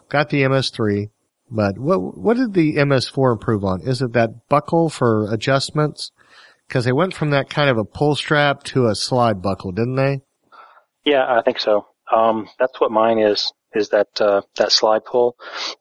[0.09, 1.11] Got the MS3,
[1.51, 3.80] but what, what did the MS4 improve on?
[3.82, 6.12] Is it that buckle for adjustments?
[6.68, 9.96] Cause they went from that kind of a pull strap to a slide buckle, didn't
[9.96, 10.20] they?
[11.05, 11.86] Yeah, I think so.
[12.14, 15.36] Um, that's what mine is, is that, uh, that slide pull,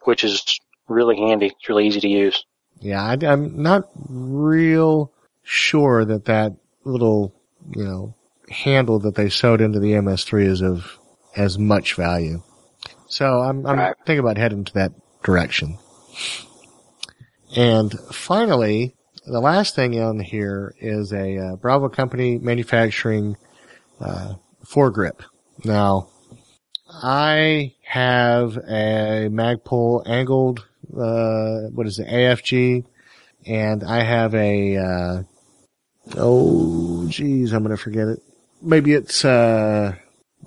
[0.06, 1.48] which is really handy.
[1.48, 2.44] It's really easy to use.
[2.80, 5.12] Yeah, I, I'm not real
[5.44, 6.54] sure that that
[6.86, 7.36] little,
[7.76, 8.16] you know,
[8.50, 10.98] handle that they sewed into the MS3 is of
[11.36, 12.42] as much value.
[13.08, 13.96] So I'm, I'm Right.
[14.06, 14.92] thinking about heading to that
[15.24, 15.78] direction.
[17.56, 18.96] And finally,
[19.26, 23.38] the last thing on here is a uh, Bravo company manufacturing
[24.00, 25.22] uh, foregrip.
[25.64, 26.10] Now,
[26.90, 32.86] I have a Magpul angled, uh, what is it, AFG,
[33.46, 35.24] and I have a, uh,
[36.18, 38.20] oh, geez, I'm going to forget it.
[38.62, 39.96] Maybe it's, uh,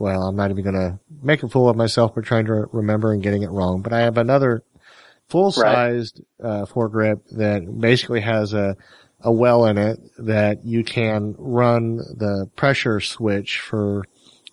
[0.03, 3.13] well, I'm not even going to make a fool of myself by trying to remember
[3.13, 4.65] and getting it wrong, but I have another
[5.29, 8.77] full-sized, uh, foregrip that basically has a,
[9.21, 14.03] a well in it that you can run the pressure switch for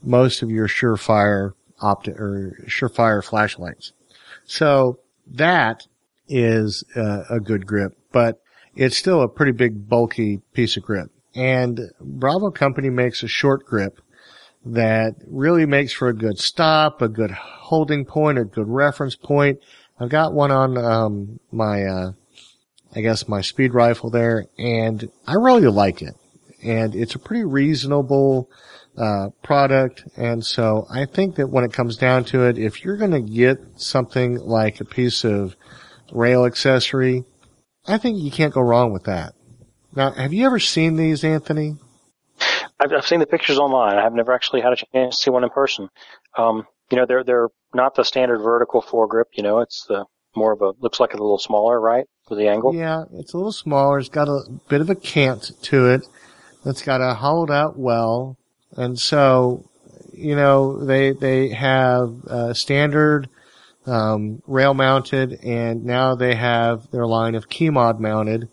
[0.04, 3.94] most of your surefire optic or surefire flashlights.
[4.46, 5.00] So
[5.32, 5.88] that
[6.28, 8.40] is uh, a good grip, but
[8.76, 11.10] it's still a pretty big bulky piece of grip.
[11.34, 14.00] And Bravo Company makes a short grip
[14.74, 19.60] that really makes for a good stop, a good holding point, a good reference point.
[20.00, 22.12] I've got one on um, my, uh,
[22.96, 26.16] I guess my speed rifle there, and I really like it.
[26.64, 28.50] And it's a pretty reasonable
[28.98, 32.98] uh, product, and so I think that when it comes down to it, if you're
[32.98, 35.56] going to get something like a piece of
[36.12, 37.24] rail accessory,
[37.88, 39.36] I think you can't go wrong with that.
[39.96, 41.78] Now, have you ever seen these, Anthony?
[42.80, 43.98] I've, I've seen the pictures online.
[43.98, 45.90] I've never actually had a chance to see one in person.
[46.38, 49.26] Um, you know, they're they're not the standard vertical foregrip.
[49.34, 50.06] You know, it's the
[50.36, 52.76] more of a looks like a little smaller, right, for the angle.
[52.76, 54.00] Yeah, it's a little smaller.
[54.00, 56.08] It's got a bit of a cant to it.
[56.66, 58.38] It's got a hollowed out well.
[58.76, 59.70] And so,
[60.14, 63.30] you know, they, they have, uh, standard,
[63.86, 68.50] um, rail mounted and now they have their line of key mod mounted.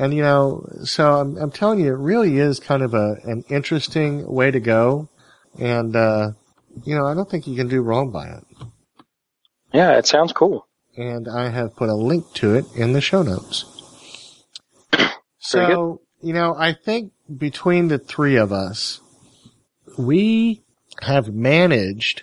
[0.00, 3.44] And you know, so I'm, I'm telling you, it really is kind of a, an
[3.50, 5.10] interesting way to go.
[5.58, 6.30] And, uh,
[6.84, 8.44] you know, I don't think you can do wrong by it.
[9.74, 10.66] Yeah, it sounds cool.
[10.96, 13.66] and I have put a link to it in the show notes.
[15.42, 19.00] So, you know, I think between the three of us,
[19.98, 20.62] we
[21.00, 22.22] have managed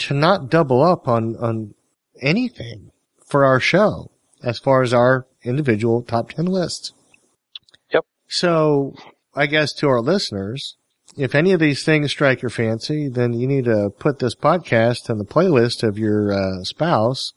[0.00, 1.74] to not double up on, on
[2.20, 2.90] anything
[3.24, 4.10] for our show
[4.42, 6.92] as far as our individual top 10 lists.
[8.28, 8.94] So
[9.34, 10.76] I guess to our listeners,
[11.16, 15.08] if any of these things strike your fancy, then you need to put this podcast
[15.08, 17.32] in the playlist of your uh, spouse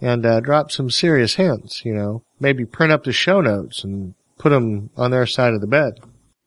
[0.00, 1.84] and uh, drop some serious hints.
[1.84, 5.60] You know, maybe print up the show notes and put them on their side of
[5.60, 6.00] the bed.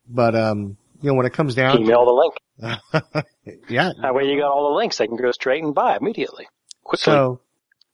[0.07, 2.81] But um, you know, when it comes down, Email the link.
[2.93, 3.25] to,
[3.69, 3.91] yeah.
[4.01, 4.97] That way you got all the links.
[4.97, 6.47] They can go straight and buy immediately.
[6.83, 7.03] Quickly.
[7.03, 7.41] So,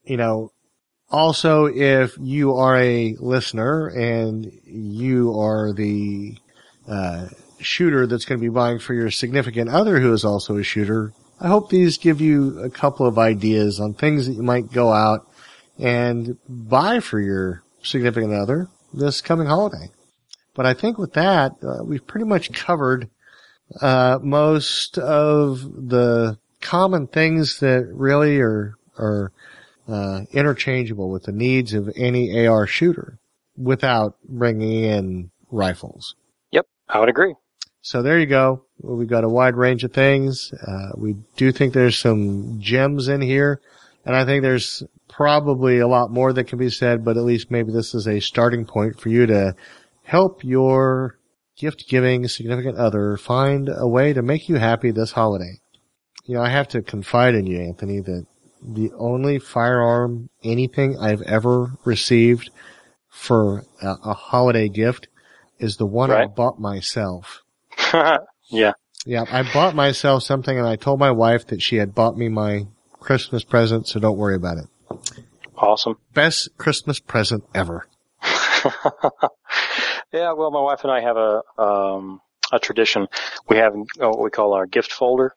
[0.03, 0.51] you know,
[1.09, 6.35] also if you are a listener and you are the
[6.87, 7.27] uh,
[7.59, 11.13] shooter that's going to be buying for your significant other who is also a shooter,
[11.39, 14.91] I hope these give you a couple of ideas on things that you might go
[14.91, 15.27] out
[15.77, 19.89] and buy for your significant other this coming holiday.
[20.53, 23.09] But I think with that, uh, we've pretty much covered
[23.81, 29.33] uh, most of the common things that really are are
[29.87, 33.19] uh, interchangeable with the needs of any AR shooter
[33.57, 36.15] without bringing in rifles.
[36.51, 37.35] Yep, I would agree.
[37.81, 38.65] So there you go.
[38.81, 40.51] We've got a wide range of things.
[40.53, 43.61] Uh, we do think there's some gems in here,
[44.03, 47.51] and I think there's probably a lot more that can be said, but at least
[47.51, 49.55] maybe this is a starting point for you to
[50.03, 51.17] help your
[51.57, 55.59] gift giving significant other find a way to make you happy this holiday.
[56.25, 58.25] You know, I have to confide in you, Anthony, that
[58.61, 62.49] the only firearm, anything I've ever received
[63.09, 65.07] for a, a holiday gift
[65.59, 67.43] is the one I bought myself.
[67.93, 68.73] yeah.
[69.05, 72.27] Yeah, I bought myself something and I told my wife that she had bought me
[72.27, 72.65] my
[72.99, 74.65] Christmas present, so don't worry about it.
[75.57, 75.97] Awesome.
[76.13, 77.87] Best Christmas present ever.
[80.11, 82.19] yeah, well, my wife and I have a um,
[82.51, 83.07] a tradition.
[83.47, 85.35] We have uh, what we call our gift folder,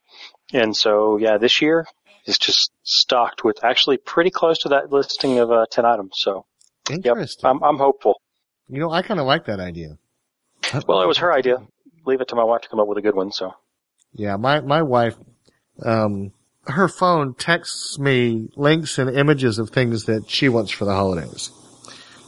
[0.52, 1.86] and so yeah, this year
[2.24, 6.12] is just stocked with actually pretty close to that listing of uh, ten items.
[6.16, 6.46] So
[6.90, 7.48] Interesting.
[7.48, 8.20] I'm I'm hopeful.
[8.68, 9.98] you know, I kind of like that idea.
[10.86, 11.58] Well, it was her idea.
[12.06, 13.30] Leave it to my wife to come up with a good one.
[13.32, 13.54] So
[14.14, 15.14] Yeah, my, my wife,
[15.84, 16.32] um,
[16.66, 21.50] her phone texts me links and images of things that she wants for the holidays.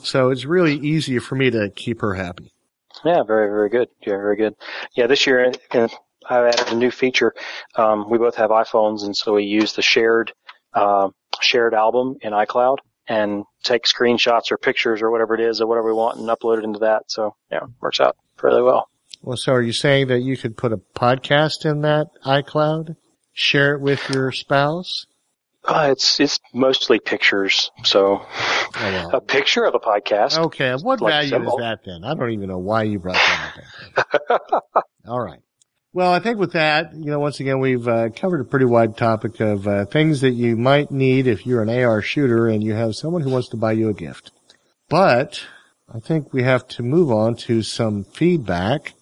[0.02, 2.52] So it's really easy for me to keep her happy.
[3.04, 3.88] yeah, very very good.
[4.06, 4.54] Yeah, very good.
[4.96, 5.88] Yeah, this year uh,
[6.28, 7.34] I've added a new feature.
[7.76, 10.32] Um, we both have iPhones, and so we use the shared
[10.74, 11.08] uh,
[11.40, 15.88] shared album in iCloud and take screenshots or pictures or whatever it is or whatever
[15.88, 17.04] we want and upload it into that.
[17.08, 18.88] So yeah, works out fairly well.
[19.22, 22.96] Well, so are you saying that you could put a podcast in that iCloud?
[23.32, 25.06] Share it with your spouse?
[25.62, 27.70] Uh, it's it's mostly pictures.
[27.84, 28.22] So
[28.82, 30.38] Oh, a picture of a podcast.
[30.38, 31.52] Okay, what Like value symbol.
[31.58, 32.02] is that then?
[32.04, 33.58] I don't even know why you brought that
[33.98, 34.84] up.
[35.08, 35.40] All right.
[35.92, 38.96] Well, I think with that, you know, once again, we've uh, covered a pretty wide
[38.96, 42.74] topic of uh, things that you might need if you're an AR shooter and you
[42.74, 44.30] have someone who wants to buy you a gift.
[44.88, 45.44] But
[45.92, 48.92] I think we have to move on to some feedback.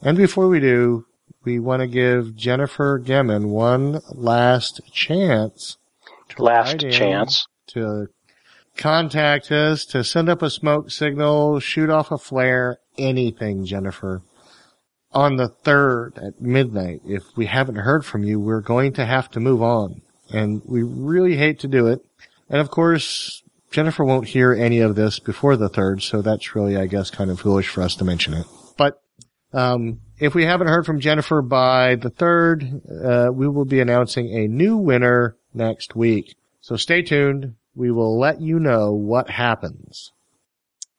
[0.00, 1.04] And before we do,
[1.44, 5.76] we want to give Jennifer Gemin one last chance
[6.30, 7.46] to Last chance.
[7.68, 8.06] to
[8.76, 14.22] contact us, to send up a smoke signal, shoot off a flare, anything, Jennifer.
[15.14, 19.30] On the third at midnight, if we haven't heard from you, we're going to have
[19.32, 20.00] to move on.
[20.30, 22.00] And we really hate to do it.
[22.48, 26.76] And of course, Jennifer won't hear any of this before the third, so that's really,
[26.76, 28.46] I guess, kind of foolish for us to mention it.
[28.76, 29.02] But
[29.52, 34.28] um, if we haven't heard from Jennifer by the third, uh, we will be announcing
[34.28, 36.36] a new winner next week.
[36.60, 37.54] So stay tuned.
[37.74, 40.12] We will let you know what happens.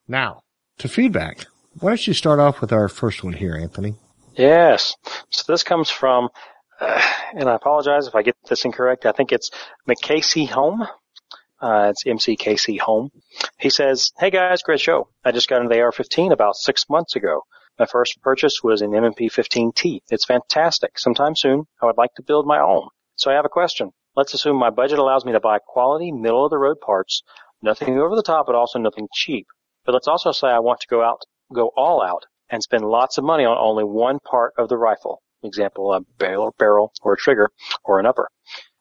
[0.08, 0.42] Now,
[0.80, 1.46] to feedback.
[1.80, 3.96] Why don't you start off with our first one here, Anthony?
[4.36, 4.96] Yes.
[5.30, 6.30] So this comes from,
[6.80, 7.02] uh,
[7.36, 9.06] and I apologize if I get this incorrect.
[9.06, 9.52] I think it's
[9.88, 10.88] McCasey Home.
[11.62, 13.12] Uh, it's MCKC Home.
[13.60, 15.08] He says, Hey guys, great show.
[15.24, 17.42] I just got the AR-15 about six months ago.
[17.78, 20.02] My first purchase was an M&P 15T.
[20.10, 20.98] It's fantastic.
[20.98, 22.90] Sometime soon, I would like to build my own.
[23.16, 23.92] So I have a question.
[24.16, 27.24] Let's assume my budget allows me to buy quality, middle of the road parts,
[27.62, 29.48] nothing over the top, but also nothing cheap.
[29.86, 31.22] But let's also say I want to go out,
[31.52, 35.22] go all out and spend lots of money on only one part of the rifle.
[35.44, 37.50] Example, a barrel, barrel or a trigger
[37.84, 38.30] or an upper.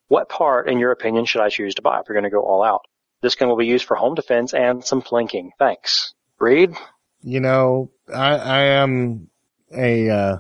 [0.09, 2.43] What part, in your opinion, should I choose to buy if you're going to go
[2.43, 2.83] all out?
[3.21, 5.51] This gun will be used for home defense and some plinking.
[5.59, 6.13] Thanks.
[6.39, 6.75] Reed,
[7.23, 9.29] You know, I, I am
[9.75, 10.37] a, uh,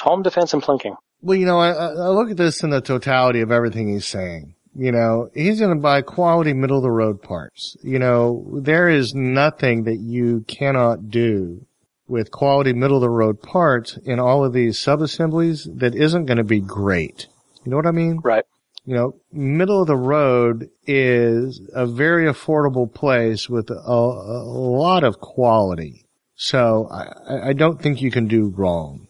[0.00, 0.96] home defense and plinking.
[1.22, 4.06] well, you know, I, I I look at this in the totality of everything he's
[4.06, 4.54] saying.
[4.76, 7.76] You know, he's going to buy quality middle of the road parts.
[7.82, 11.64] You know, there is nothing that you cannot do
[12.06, 16.38] with quality middle of the road parts in all of these sub-assemblies that isn't going
[16.38, 17.26] to be great.
[17.64, 18.20] You know what I mean?
[18.22, 18.44] Right.
[18.84, 25.04] you know, middle of the road is a very affordable place with a, a lot
[25.04, 26.06] of quality.
[26.36, 29.08] So I, I don't think you can do wrong.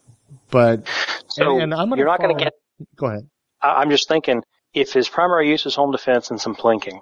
[0.51, 0.87] But
[1.29, 2.53] So and, and you're not going to get
[2.97, 3.29] go ahead.
[3.61, 4.43] I'm just thinking
[4.73, 7.01] if his primary use is home defense and some plinking,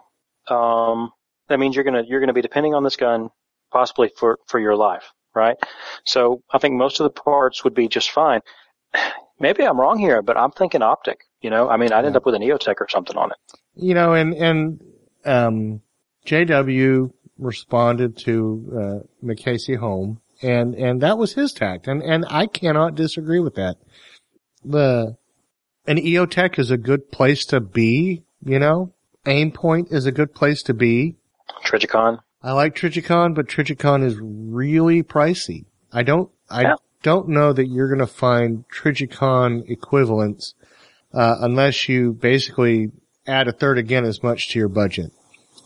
[0.48, 1.10] um,
[1.48, 3.30] that means you're gonna you're gonna be depending on this gun
[3.70, 5.56] possibly for for your life, right?
[6.04, 8.40] So I think most of the parts would be just fine.
[9.40, 11.20] Maybe I'm wrong here, but I'm thinking optic.
[11.40, 13.36] You know, I mean, I'd end up with an EOTech or something on it.
[13.74, 14.80] You know, and and
[15.24, 15.80] um,
[16.26, 22.46] JW responded to uh, McCasey Home, and and that was his tact, and and I
[22.46, 23.76] cannot disagree with that.
[24.64, 25.16] The
[25.86, 28.22] an EOTech is a good place to be.
[28.44, 28.92] You know,
[29.26, 31.16] Aimpoint is a good place to be.
[31.64, 32.20] Trijicon.
[32.42, 35.64] I like Trijicon, but Trijicon is really pricey.
[35.92, 36.74] I don't, I Yeah.
[37.02, 40.54] don't know that you're going to find Trijicon equivalents,
[41.14, 42.90] uh, unless you basically
[43.26, 45.12] add a third again as much to your budget.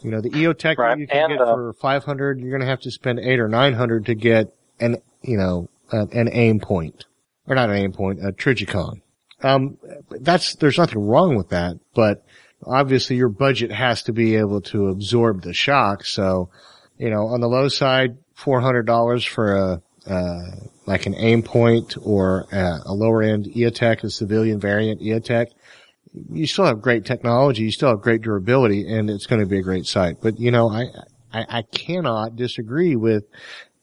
[0.03, 0.99] You know, the EOTech Right.
[0.99, 3.49] you can And, get uh, for 500, you're going to have to spend eight or
[3.49, 7.05] 900 to get an, you know, uh, an Aimpoint,
[7.47, 9.01] or not an Aimpoint, a Trijicon.
[9.43, 9.79] Um,
[10.11, 12.25] that's there's nothing wrong with that, but
[12.65, 16.05] obviously your budget has to be able to absorb the shock.
[16.05, 16.51] So,
[16.99, 20.51] you know, on the low side, four hundred dollars for a uh,
[20.87, 25.47] like an Aimpoint or a, a lower end EOTech, a civilian variant EOTech.
[26.31, 29.59] You still have great technology, you still have great durability, and it's going to be
[29.59, 30.19] a great sight.
[30.23, 30.85] But you know, I,
[31.33, 33.25] I, I cannot disagree with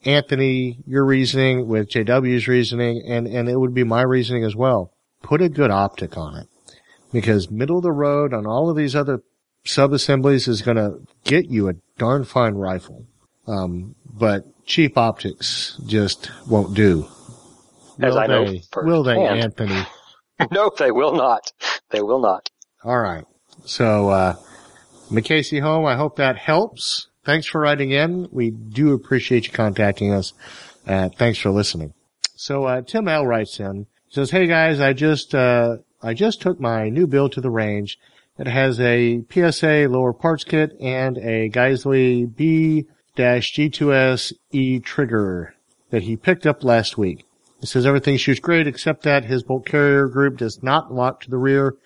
[0.04, 4.92] Anthony, your reasoning, with JW's reasoning, and, and it would be my reasoning as well.
[5.22, 6.48] Put a good optic on it.
[7.14, 9.22] Because middle of the road on all of these other
[9.64, 13.06] sub-assemblies is going to get you a darn fine rifle.
[13.46, 17.06] Um, but cheap optics just won't do.
[18.00, 18.62] As Will I know they?
[18.82, 19.40] Will they, firsthand.
[19.40, 19.86] Anthony?
[20.50, 21.52] no, they will not.
[21.90, 22.50] They will not.
[22.82, 23.24] All right.
[23.64, 24.34] So, uh,
[25.08, 27.06] McCasey Home, I hope that helps.
[27.24, 28.28] Thanks for writing in.
[28.32, 30.32] We do appreciate you contacting us.
[30.84, 31.94] Uh, thanks for listening.
[32.34, 36.60] So, uh, Tim L writes in, says, Hey guys, I just, uh, I just took
[36.60, 37.98] my new build to the range.
[38.38, 45.54] It has a PSA lower parts kit and a Geissele B-G2S E trigger
[45.88, 47.24] that he picked up last week.
[47.60, 51.30] He says everything shoots great except that his bolt carrier group does not lock to
[51.30, 51.76] the rear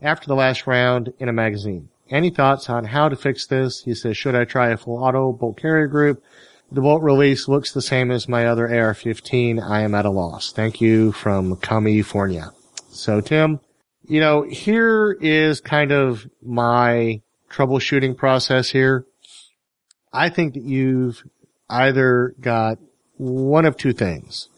[0.00, 1.90] after the last round in a magazine.
[2.08, 3.82] Any thoughts on how to fix this?
[3.82, 6.24] He says, should I try a full auto bolt carrier group?
[6.72, 9.62] The bolt release looks the same as my other AR-15.
[9.62, 10.50] I am at a loss.
[10.50, 12.52] Thank you from California.
[12.88, 13.60] So Tim,
[14.08, 19.04] you know, here is kind of my troubleshooting process here.
[20.12, 21.22] I think that you've
[21.68, 22.78] either got
[23.16, 24.48] one of two things.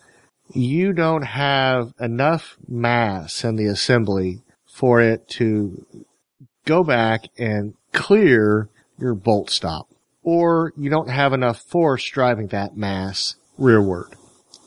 [0.55, 5.86] You don't have enough mass in the assembly for it to
[6.64, 8.68] go back and clear
[8.99, 9.88] your bolt stop.
[10.22, 14.14] Or you don't have enough force driving that mass rearward.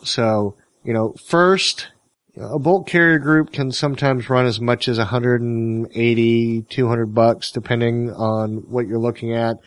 [0.03, 1.89] So, you know, first,
[2.37, 8.69] a bolt carrier group can sometimes run as much as 180, 200 bucks depending on
[8.69, 9.57] what you're looking at.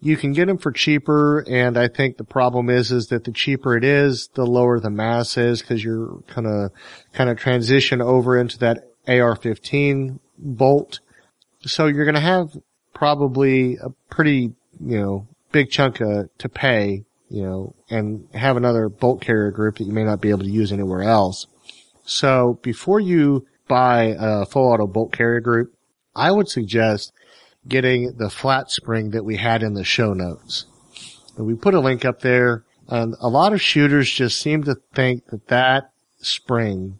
[0.00, 3.32] You can get them for cheaper and I think the problem is, is that the
[3.32, 6.70] cheaper it is, the lower the mass is because you're kind of,
[7.12, 11.00] kind of transition over into that AR-15 bolt.
[11.62, 12.56] So you're going to have
[12.94, 18.88] probably a pretty, you know, big chunk uh, to pay, you know, and have another
[18.88, 21.46] bolt carrier group that you may not be able to use anywhere else.
[22.04, 25.74] So before you buy a full auto bolt carrier group,
[26.14, 27.12] I would suggest
[27.66, 30.66] getting the flat spring that we had in the show notes.
[31.36, 34.76] And we put a link up there and a lot of shooters just seem to
[34.94, 36.98] think that that spring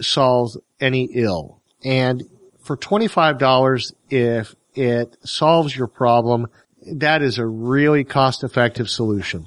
[0.00, 1.60] solves any ill.
[1.84, 2.22] And
[2.60, 6.48] for $25, if it solves your problem,
[6.92, 9.46] that is a really cost effective solution.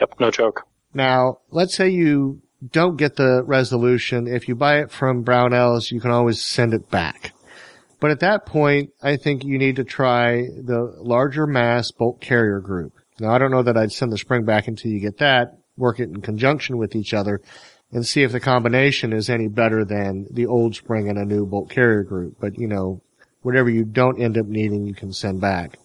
[0.00, 0.66] Yep, no joke.
[0.94, 4.28] Now, let's say you don't get the resolution.
[4.28, 7.32] If you buy it from Brownells, you can always send it back.
[8.00, 12.60] But at that point, I think you need to try the larger mass bolt carrier
[12.60, 12.94] group.
[13.20, 16.00] Now, I don't know that I'd send the spring back until you get that, work
[16.00, 17.40] it in conjunction with each other,
[17.92, 21.46] and see if the combination is any better than the old spring and a new
[21.46, 22.36] bolt carrier group.
[22.40, 23.02] But, you know,
[23.42, 25.78] whatever you don't end up needing, you can send back.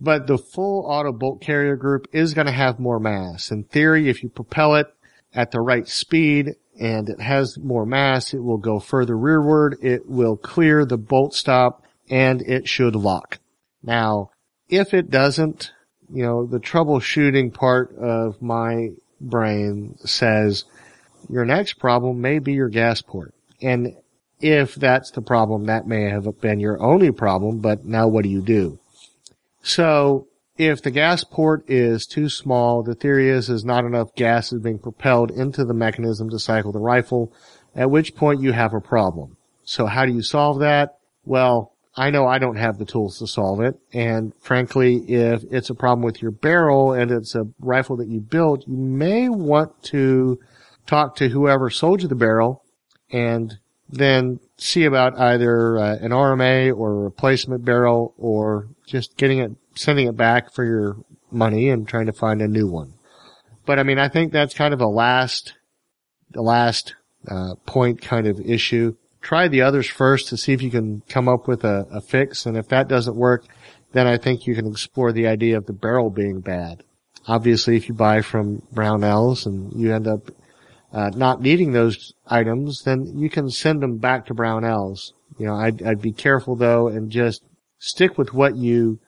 [0.00, 3.50] But the full auto bolt carrier group is going to have more mass.
[3.50, 4.86] In theory, if you propel it
[5.34, 9.76] at the right speed and it has more mass, it will go further rearward.
[9.82, 13.38] It will clear the bolt stop and it should lock.
[13.82, 14.30] Now,
[14.68, 15.72] if it doesn't,
[16.12, 20.64] you know, the troubleshooting part of my brain says
[21.28, 23.34] your next problem may be your gas port.
[23.60, 23.96] And
[24.40, 28.30] if that's the problem, that may have been your only problem, but now what do
[28.30, 28.78] you do?
[29.62, 30.28] So
[30.60, 34.60] if the gas port is too small, the theory is is not enough gas is
[34.60, 37.32] being propelled into the mechanism to cycle the rifle,
[37.74, 39.38] at which point you have a problem.
[39.64, 40.98] So how do you solve that?
[41.24, 43.78] Well, I know I don't have the tools to solve it.
[43.94, 48.20] And frankly, if it's a problem with your barrel and it's a rifle that you
[48.20, 50.38] built, you may want to
[50.86, 52.64] talk to whoever sold you the barrel
[53.10, 53.58] and
[53.88, 59.52] then see about either uh, an RMA or a replacement barrel or just getting it,
[59.74, 60.96] sending it back for your
[61.30, 62.94] money and trying to find a new one.
[63.66, 65.54] But I mean, I think that's kind of a last,
[66.30, 66.94] the last
[67.28, 68.96] uh, point kind of issue.
[69.20, 72.46] Try the others first to see if you can come up with a, a fix.
[72.46, 73.44] And if that doesn't work,
[73.92, 76.82] then I think you can explore the idea of the barrel being bad.
[77.26, 80.30] Obviously, if you buy from Brownells and you end up
[80.92, 85.12] uh, not needing those items, then you can send them back to Brownells.
[85.38, 87.42] You know, I'd, I'd be careful though and just
[87.78, 89.00] stick with what you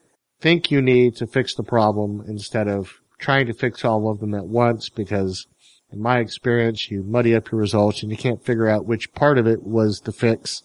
[0.43, 4.35] think you need to fix the problem instead of trying to fix all of them
[4.35, 5.47] at once because
[5.93, 9.39] in my experience, you muddy up your results and you can't figure out which part
[9.39, 10.65] of it was the fix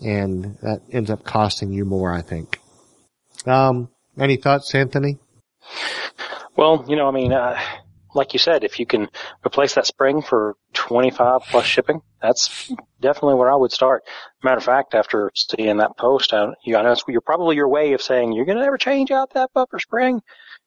[0.00, 2.58] and that ends up costing you more, I think.
[3.46, 5.18] Um, any thoughts, Anthony?
[6.56, 7.60] Well, you know, I mean, uh,
[8.14, 9.08] like you said, if you can
[9.46, 14.04] replace that spring for 25 plus shipping, that's definitely where I would start.
[14.42, 17.92] Matter of fact, after seeing that post, I, you, I know you're probably your way
[17.92, 20.22] of saying you're going to never change out that buffer spring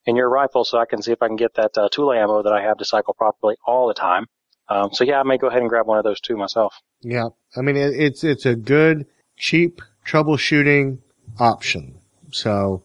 [0.05, 2.43] in your rifle so I can see if I can get that uh, tool ammo
[2.43, 4.27] that I have to cycle properly all the time.
[4.69, 6.75] Um, so yeah, I may go ahead and grab one of those too myself.
[7.01, 7.29] Yeah.
[7.55, 9.05] I mean, it, it's, it's a good,
[9.37, 10.99] cheap troubleshooting
[11.39, 11.99] option.
[12.31, 12.83] So,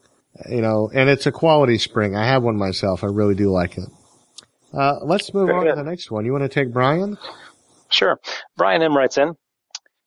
[0.49, 2.15] you know, and it's a quality spring.
[2.15, 3.03] I have one myself.
[3.03, 3.89] I really do like it.
[4.73, 5.69] Uh, let's move Very on good.
[5.71, 6.25] to the next one.
[6.25, 7.17] You want to take Brian?
[7.89, 8.19] Sure.
[8.55, 8.95] Brian M.
[8.95, 9.33] writes in,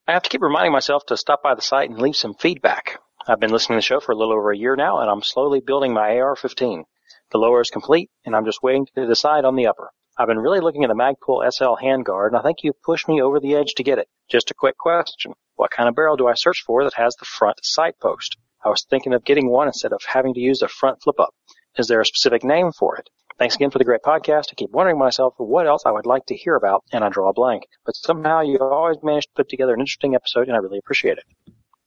[0.07, 2.99] I have to keep reminding myself to stop by the site and leave some feedback.
[3.27, 5.23] I've been listening to the show for a little over a year now, and I'm
[5.23, 6.85] slowly building my AR-15.
[7.31, 9.91] The lower is complete, and I'm just waiting to decide on the upper.
[10.19, 13.23] I've been really looking at the Magpul SL handguard, and I think you've pushed me
[13.23, 14.09] over the edge to get it.
[14.29, 15.33] Just a quick question.
[15.55, 18.37] What kind of barrel do I search for that has the front sight post?
[18.65, 21.35] I was thinking of getting one instead of having to use the front flip up.
[21.79, 23.09] Is there a specific name for it?
[23.39, 24.47] Thanks again for the great podcast.
[24.51, 27.29] I keep wondering myself what else I would like to hear about, and I draw
[27.29, 27.65] a blank.
[27.85, 31.19] But somehow you always manage to put together an interesting episode, and I really appreciate
[31.19, 31.25] it.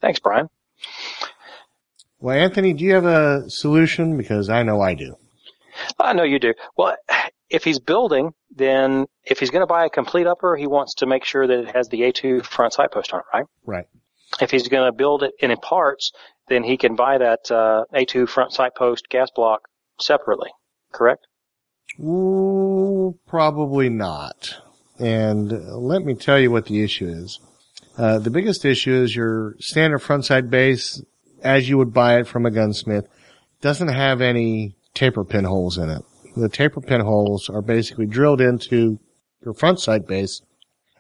[0.01, 0.49] Thanks, Brian.
[2.19, 4.17] Well, Anthony, do you have a solution?
[4.17, 5.15] Because I know I do.
[5.99, 6.53] I know you do.
[6.77, 6.95] Well,
[7.49, 11.05] if he's building, then if he's going to buy a complete upper, he wants to
[11.05, 13.45] make sure that it has the A2 front sight post on it, right?
[13.65, 13.85] Right.
[14.41, 16.11] If he's going to build it in parts,
[16.47, 19.67] then he can buy that uh, A2 front sight post gas block
[19.99, 20.49] separately,
[20.91, 21.27] correct?
[21.99, 24.55] Ooh, probably not.
[24.99, 27.39] And let me tell you what the issue is.
[27.97, 31.01] Uh, the biggest issue is your standard front sight base,
[31.41, 33.07] as you would buy it from a gunsmith,
[33.61, 36.03] doesn't have any taper pin holes in it.
[36.35, 38.99] The taper pin holes are basically drilled into
[39.43, 40.41] your front sight base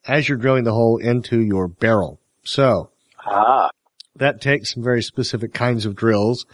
[0.07, 2.19] as you're drilling the hole into your barrel.
[2.43, 2.89] So
[3.25, 3.69] Ah,
[4.15, 6.45] that takes some very specific kinds of drills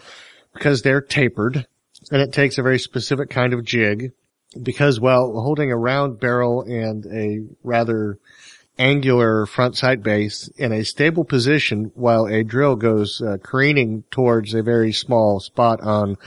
[0.53, 1.67] because they're tapered
[2.11, 4.13] and it takes a very specific kind of jig
[4.61, 8.19] because, well, holding a round barrel and a rather
[8.77, 14.53] angular front sight base in a stable position while a drill goes uh, careening towards
[14.53, 16.17] a very small spot on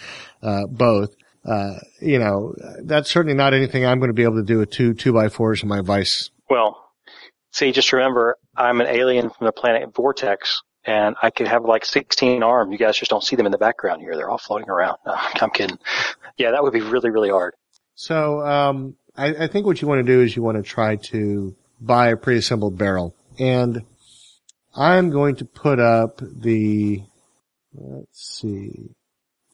[0.43, 1.15] uh, both.
[1.45, 4.71] Uh, you know, that's certainly not anything I'm going to be able to do with
[4.71, 6.31] two two by fours in my vice.
[6.49, 6.91] well,
[7.53, 11.85] see, just remember, I'm an alien from the planet Vortex, and I could have like
[11.85, 12.73] 16 arms.
[12.73, 14.17] You guys just don't see them in the background here.
[14.17, 14.99] They're all floating around.
[15.07, 15.79] No, I'm kidding.
[16.39, 17.55] Yeah, that would be really, really hard.
[17.95, 20.97] So, um, I, I think what you want to do is you want to try
[20.97, 23.15] to buy a pre-assembled barrel.
[23.39, 23.85] And
[24.75, 27.03] I'm going to put up the,
[27.73, 28.91] let's see,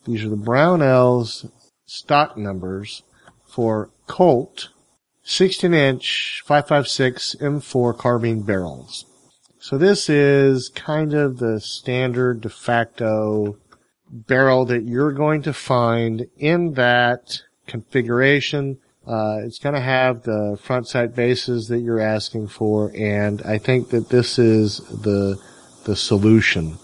[0.05, 1.51] these are the Brownells
[1.87, 3.03] stock numbers
[3.47, 4.69] for Colt
[5.25, 9.05] 16 inch 556 M4 carbine barrels.
[9.59, 13.59] So this is kind of the standard de facto
[14.11, 18.79] barrel that you're going to find in that configuration.
[19.07, 23.57] Uh, it's going to have the front sight bases that you're asking for, and I
[23.59, 25.41] think that this is the
[25.85, 26.79] the solution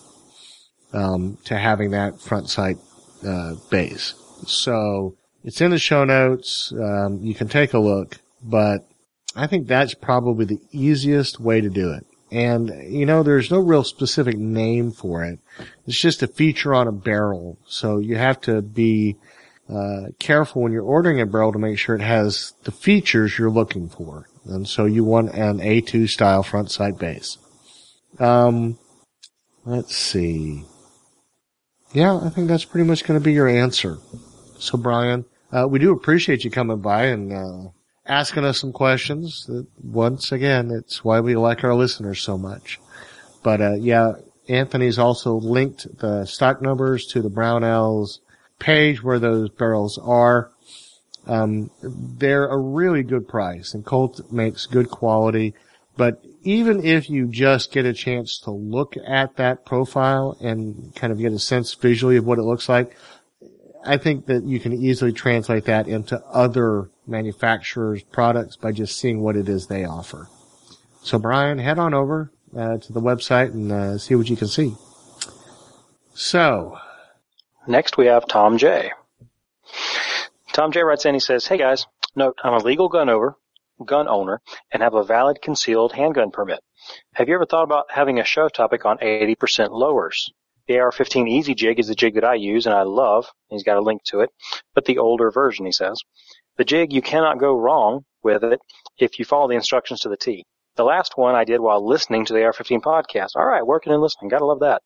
[0.94, 2.78] um, to having that front sight
[3.26, 4.14] uh, base.
[4.46, 6.72] So it's in the show notes.
[6.72, 8.88] Um, you can take a look, but
[9.34, 12.06] I think that's probably the easiest way to do it.
[12.30, 15.38] And you know, there's no real specific name for it.
[15.86, 17.58] It's just a feature on a barrel.
[17.66, 19.16] So you have to be
[19.68, 23.50] uh, careful when you're ordering a barrel to make sure it has the features you're
[23.50, 24.28] looking for.
[24.44, 27.38] And so you want an A2 style front sight base.
[28.18, 28.78] Um,
[29.64, 30.64] let's see.
[31.92, 33.98] Yeah, I think that's pretty much going to be your answer.
[34.58, 37.70] So Brian, uh, we do appreciate you coming by and, uh,
[38.06, 39.50] asking us some questions.
[39.82, 42.78] Once again, it's why we like our listeners so much.
[43.42, 44.12] But, uh, yeah,
[44.48, 48.20] Anthony's also linked the stock numbers to the Brownells
[48.58, 50.50] page where those barrels are.
[51.26, 55.54] Um, they're a really good price and Colt makes good quality.
[55.96, 61.12] But even if you just get a chance to look at that profile and kind
[61.12, 62.94] of get a sense visually of what it looks like,
[63.84, 69.20] I think that you can easily translate that into other manufacturers' products by just seeing
[69.20, 70.28] what it is they offer.
[71.02, 74.48] So Brian, head on over uh, to the website and uh, see what you can
[74.48, 74.74] see.
[76.14, 76.78] So,
[77.68, 78.92] Next, we have Tom J.
[80.52, 81.84] Tom J writes in, he says, Hey guys,
[82.14, 83.36] note, I'm a legal gun over,
[83.84, 84.40] gun owner
[84.72, 86.60] and have a valid concealed handgun permit.
[87.14, 90.30] Have you ever thought about having a show topic on 80% lowers?
[90.68, 93.26] The AR-15 Easy Jig is the jig that I use and I love.
[93.50, 94.30] He's got a link to it,
[94.74, 96.00] but the older version, he says.
[96.58, 98.60] The jig, you cannot go wrong with it
[98.98, 100.44] if you follow the instructions to the T.
[100.76, 103.30] The last one I did while listening to the AR-15 podcast.
[103.34, 104.28] All right, working and listening.
[104.28, 104.82] Gotta love that.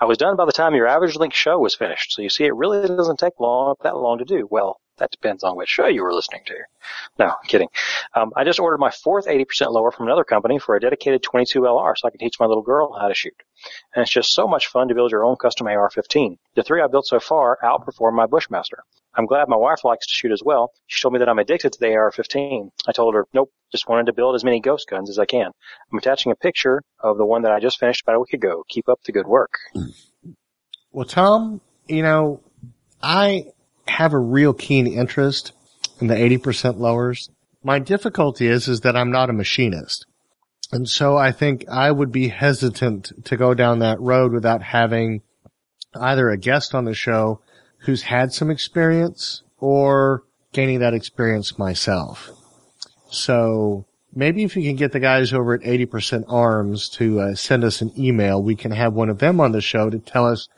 [0.00, 2.12] I was done by the time your average length show was finished.
[2.12, 4.48] So you see, it really doesn't take long, that long to do.
[4.50, 6.54] Well, that depends on which show you were listening to.
[7.18, 7.68] No, kidding.
[8.14, 11.60] Um, I just ordered my fourth 80% lower from another company for a dedicated 22
[11.60, 13.34] LR so I can teach my little girl how to shoot.
[13.94, 16.38] And it's just so much fun to build your own custom AR-15.
[16.54, 18.84] The three I built so far outperform my Bushmaster.
[19.16, 20.72] I'm glad my wife likes to shoot as well.
[20.86, 22.70] She told me that I'm addicted to the AR-15.
[22.86, 25.50] I told her, nope, just wanted to build as many ghost guns as I can.
[25.92, 28.64] I'm attaching a picture of the one that I just finished about a week ago.
[28.68, 29.52] Keep up the good work.
[30.96, 32.40] Well, Tom, you know,
[33.02, 33.46] I
[33.88, 35.50] have a real keen interest
[36.00, 37.30] in the 80% lowers.
[37.64, 40.06] My difficulty is, is that I'm not a machinist.
[40.70, 45.22] And so I think I would be hesitant to go down that road without having
[45.94, 47.40] either a guest on the show
[47.84, 52.30] who's had some experience or gaining that experience myself.
[53.10, 57.64] So maybe if you can get the guys over at 80% arms to uh, send
[57.64, 60.48] us an email, we can have one of them on the show to tell us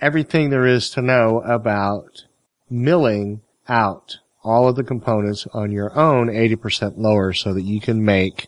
[0.00, 2.24] everything there is to know about
[2.68, 8.04] milling out all of the components on your own 80% lower so that you can
[8.04, 8.46] make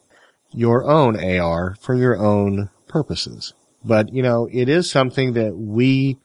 [0.53, 3.53] your own AR for your own purposes.
[3.85, 6.19] But, you know, it is something that we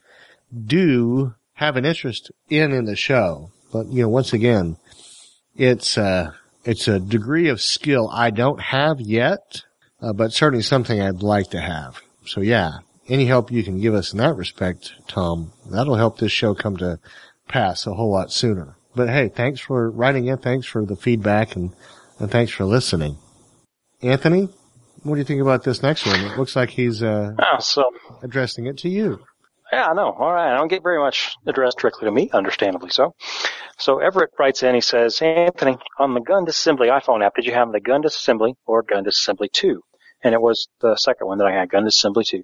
[0.65, 3.51] do have an interest in in the show.
[3.71, 4.77] But, you know, once again,
[5.55, 6.31] it's, uh,
[6.63, 9.63] it's a degree of skill I don't have yet,
[10.01, 12.01] uh, but certainly something I'd like to have.
[12.25, 12.71] So yeah,
[13.09, 16.77] any help you can give us in that respect, Tom, that'll help this show come
[16.77, 16.99] to
[17.47, 18.75] pass a whole lot sooner.
[18.95, 20.37] But hey, thanks for writing in.
[20.37, 21.73] Thanks for the feedback and,
[22.19, 23.17] and thanks for listening.
[24.01, 24.49] Anthony,
[25.01, 26.19] what do you think about this next one?
[26.19, 27.89] It looks like he's, uh, Oh, so
[28.21, 29.19] addressing it to you.
[29.73, 30.11] Yeah, I know.
[30.11, 30.53] All right.
[30.53, 33.15] I don't get very much addressed directly to me, understandably so.
[33.79, 37.53] So Everett writes in, he says, Anthony, on the gun disassembly iPhone app, did you
[37.53, 39.81] have the gun disassembly or gun disassembly 2?
[40.23, 42.43] And it was the second one that I had, gun disassembly 2.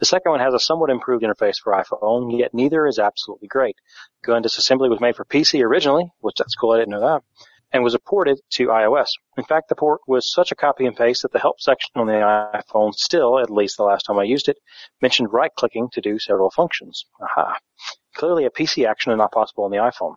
[0.00, 3.76] The second one has a somewhat improved interface for iPhone, yet neither is absolutely great.
[4.22, 7.22] Gun disassembly was made for PC originally, which that's cool, I didn't know that,
[7.76, 9.10] and was ported to iOS.
[9.36, 12.06] In fact, the port was such a copy and paste that the help section on
[12.06, 14.56] the iPhone still, at least the last time I used it,
[15.02, 17.04] mentioned right clicking to do several functions.
[17.20, 17.58] Aha.
[18.14, 20.14] Clearly a PC action and not possible on the iPhone.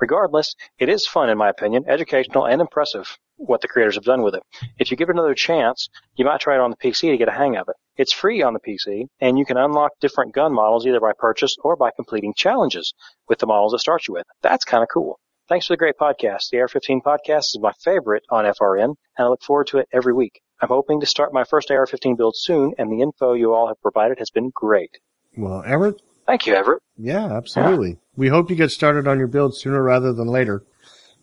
[0.00, 4.22] Regardless, it is fun in my opinion, educational and impressive what the creators have done
[4.22, 4.42] with it.
[4.78, 7.28] If you give it another chance, you might try it on the PC to get
[7.28, 7.76] a hang of it.
[7.96, 11.56] It's free on the PC, and you can unlock different gun models either by purchase
[11.62, 12.92] or by completing challenges
[13.28, 14.26] with the models it starts you with.
[14.42, 15.18] That's kind of cool.
[15.48, 16.50] Thanks for the great podcast.
[16.50, 20.12] The AR-15 podcast is my favorite on FRN, and I look forward to it every
[20.12, 20.42] week.
[20.60, 23.80] I'm hoping to start my first AR-15 build soon, and the info you all have
[23.80, 24.98] provided has been great.
[25.38, 26.82] Well, Everett, Thank you, Everett.
[26.98, 27.96] Yeah, absolutely.
[28.14, 30.62] We hope you get started on your build sooner rather than later.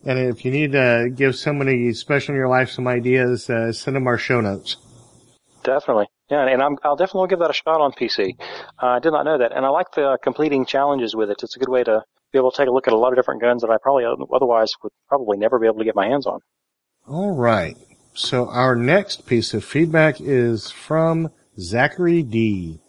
[0.04, 3.94] And if you need to give somebody special in your life some ideas, uh, send
[3.94, 4.76] them our show notes.
[5.62, 6.06] Definitely.
[6.28, 8.32] Yeah, and I'm, I'll definitely give that a shot on PC.
[8.82, 9.52] Uh, I did not know that.
[9.52, 11.44] And I like the uh, completing challenges with it.
[11.44, 12.02] It's a good way to
[12.36, 14.04] be able to take a look at a lot of different guns that I probably
[14.04, 16.40] otherwise would probably never be able to get my hands on.
[17.08, 17.76] All right.
[18.14, 22.80] So our next piece of feedback is from Zachary D.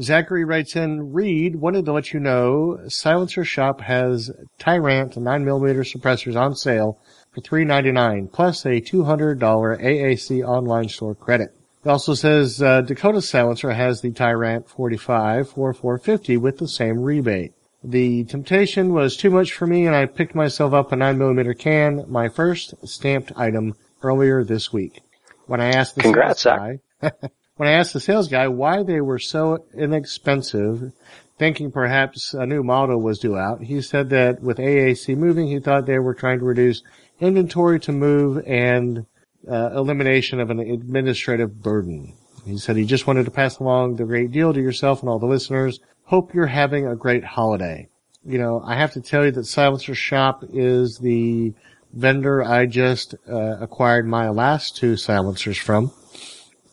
[0.00, 6.40] Zachary writes in, Reed wanted to let you know Silencer Shop has Ti-Rant 9mm suppressors
[6.40, 6.98] on sale
[7.32, 11.54] for $3.99 plus a $200 AAC online store credit.
[11.84, 17.00] It also says uh, Dakota Silencer has the Ti-Rant 45 for 450 with the same
[17.00, 17.52] rebate.
[17.84, 22.04] The temptation was too much for me and I picked myself up a 9mm can,
[22.08, 25.00] my first stamped item earlier this week.
[25.46, 26.58] When I asked the Congrats, sales
[27.00, 27.10] guy,
[27.56, 30.92] when I asked the sales guy why they were so inexpensive,
[31.38, 35.58] thinking perhaps a new model was due out, he said that with AAC moving, he
[35.58, 36.82] thought they were trying to reduce
[37.20, 39.06] inventory to move and
[39.50, 42.14] uh, elimination of an administrative burden.
[42.44, 45.18] He said he just wanted to pass along the great deal to yourself and all
[45.18, 45.80] the listeners.
[46.12, 47.88] Hope you're having a great holiday.
[48.22, 51.54] You know, I have to tell you that Silencer Shop is the
[51.90, 55.90] vendor I just uh, acquired my last two silencers from.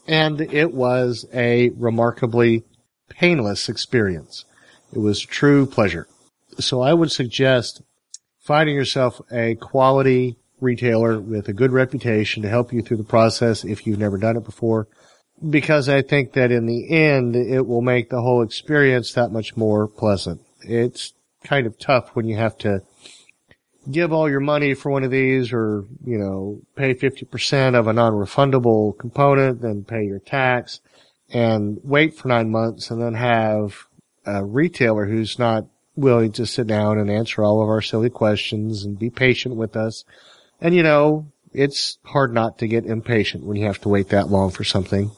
[0.06, 2.66] And it was a remarkably
[3.08, 4.44] painless experience.
[4.92, 6.10] It was true pleasure.
[6.60, 7.82] So I would suggest
[8.42, 13.64] finding yourself a quality retailer with a good reputation to help you through the process
[13.64, 14.90] if you've never done it before.
[15.48, 19.56] Because I think that in the end, it will make the whole experience that much
[19.56, 20.42] more pleasant.
[20.62, 21.14] It's
[21.44, 22.82] kind of tough when you have to
[23.90, 27.94] give all your money for one of these or, you know, pay 50% of a
[27.94, 30.82] non-refundable component, then pay your tax
[31.32, 33.88] and wait for nine months and then have
[34.26, 38.84] a retailer who's not willing to sit down and answer all of our silly questions
[38.84, 40.04] and be patient with us.
[40.62, 44.30] And you know, it's hard not to get impatient when you have to wait that
[44.30, 45.12] long for something.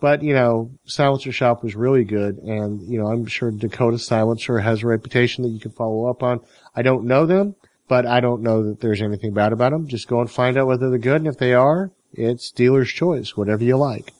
[0.00, 4.58] But, you know, Silencer Shop was really good and, you know, I'm sure Dakota Silencer
[4.58, 6.40] has a reputation that you can follow up on.
[6.74, 7.56] I don't know them,
[7.88, 9.88] but I don't know that there's anything bad about them.
[9.88, 13.36] Just go and find out whether they're good and if they are, it's dealer's choice,
[13.36, 14.12] whatever you like.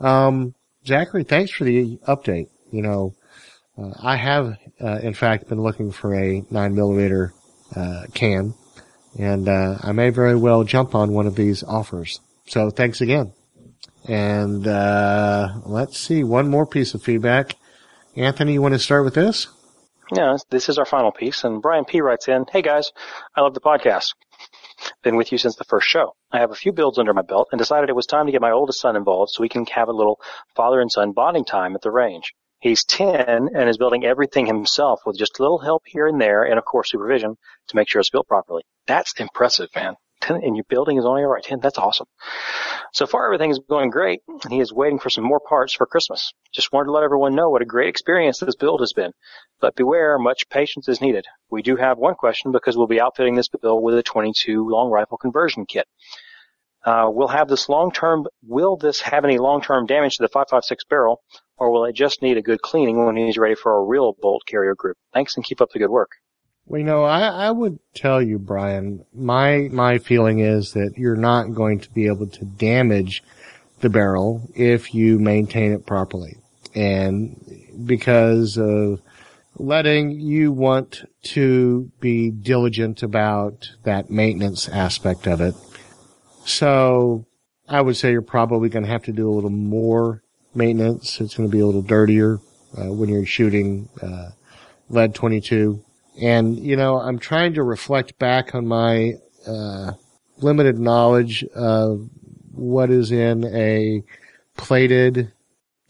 [0.00, 0.54] Um,
[0.86, 2.48] Zachary, thanks for the update.
[2.70, 3.14] You know,
[3.78, 7.32] uh, I have, uh, in fact, been looking for a nine millimeter,
[7.74, 8.54] uh, can
[9.18, 12.20] and, uh, I may very well jump on one of these offers.
[12.46, 13.32] So thanks again.
[14.08, 17.56] And, uh, let's see, one more piece of feedback.
[18.16, 19.48] Anthony, you want to start with this?
[20.12, 22.90] Yeah, this is our final piece, and Brian P writes in, Hey guys,
[23.36, 24.14] I love the podcast.
[25.02, 26.14] Been with you since the first show.
[26.32, 28.40] I have a few builds under my belt and decided it was time to get
[28.40, 30.18] my oldest son involved so we can have a little
[30.56, 32.32] father and son bonding time at the range.
[32.60, 36.42] He's 10 and is building everything himself with just a little help here and there
[36.42, 37.36] and of course supervision
[37.68, 38.62] to make sure it's built properly.
[38.86, 39.94] That's impressive, man.
[40.20, 41.60] 10 and your building is only alright 10.
[41.60, 42.06] That's awesome.
[42.92, 45.86] So far everything is going great and he is waiting for some more parts for
[45.86, 46.32] Christmas.
[46.52, 49.12] Just wanted to let everyone know what a great experience this build has been.
[49.60, 51.26] But beware, much patience is needed.
[51.50, 54.90] We do have one question because we'll be outfitting this build with a 22 long
[54.90, 55.86] rifle conversion kit.
[56.84, 61.20] Uh, we'll have this long-term, will this have any long-term damage to the 5.56 barrel,
[61.58, 64.42] or will it just need a good cleaning when he's ready for a real bolt
[64.46, 64.96] carrier group?
[65.12, 66.12] Thanks and keep up the good work.
[66.70, 71.16] Well, you know, I, I would tell you, Brian, my, my feeling is that you're
[71.16, 73.24] not going to be able to damage
[73.80, 76.36] the barrel if you maintain it properly.
[76.72, 77.34] And
[77.84, 79.02] because of
[79.56, 85.56] letting you want to be diligent about that maintenance aspect of it.
[86.44, 87.26] So
[87.68, 90.22] I would say you're probably going to have to do a little more
[90.54, 91.20] maintenance.
[91.20, 92.38] It's going to be a little dirtier
[92.78, 94.30] uh, when you're shooting uh,
[94.88, 95.84] lead 22.
[96.20, 99.14] And you know, I'm trying to reflect back on my
[99.46, 99.92] uh,
[100.38, 102.08] limited knowledge of
[102.52, 104.02] what is in a
[104.56, 105.32] plated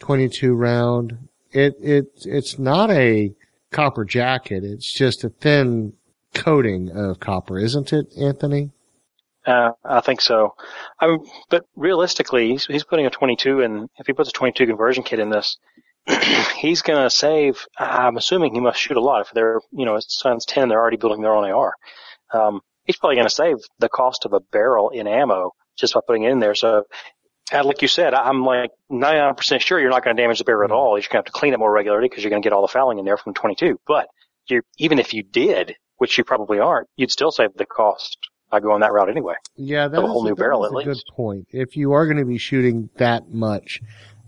[0.00, 1.28] 22 round.
[1.52, 3.34] It it it's not a
[3.70, 4.64] copper jacket.
[4.64, 5.94] It's just a thin
[6.34, 8.70] coating of copper, isn't it, Anthony?
[9.46, 10.54] Uh, I think so.
[11.00, 13.88] I mean, but realistically, he's, he's putting a 22 in.
[13.96, 15.56] If he puts a 22 conversion kit in this,
[16.56, 17.66] he's going to save.
[17.78, 19.22] I'm assuming he must shoot a lot.
[19.22, 21.74] If they're, you know, his son's 10, they're already building their own AR.
[22.32, 26.00] Um, he's probably going to save the cost of a barrel in ammo just by
[26.06, 26.54] putting it in there.
[26.54, 26.84] So,
[27.52, 30.70] like you said, I'm like 99% sure you're not going to damage the barrel at
[30.70, 30.96] all.
[30.96, 32.62] You're going to have to clean it more regularly because you're going to get all
[32.62, 33.80] the fouling in there from 22.
[33.86, 34.08] But
[34.46, 38.18] you, even if you did, which you probably aren't, you'd still save the cost
[38.50, 39.34] by going that route anyway.
[39.56, 40.86] Yeah, that's a whole new barrel at a least.
[40.86, 41.46] good point.
[41.50, 43.80] If you are going to be shooting that much,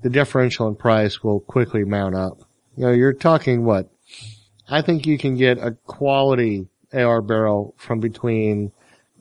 [0.03, 2.39] the differential in price will quickly mount up.
[2.77, 3.89] You know, you're talking what?
[4.69, 8.73] I think you can get a quality AR barrel from between,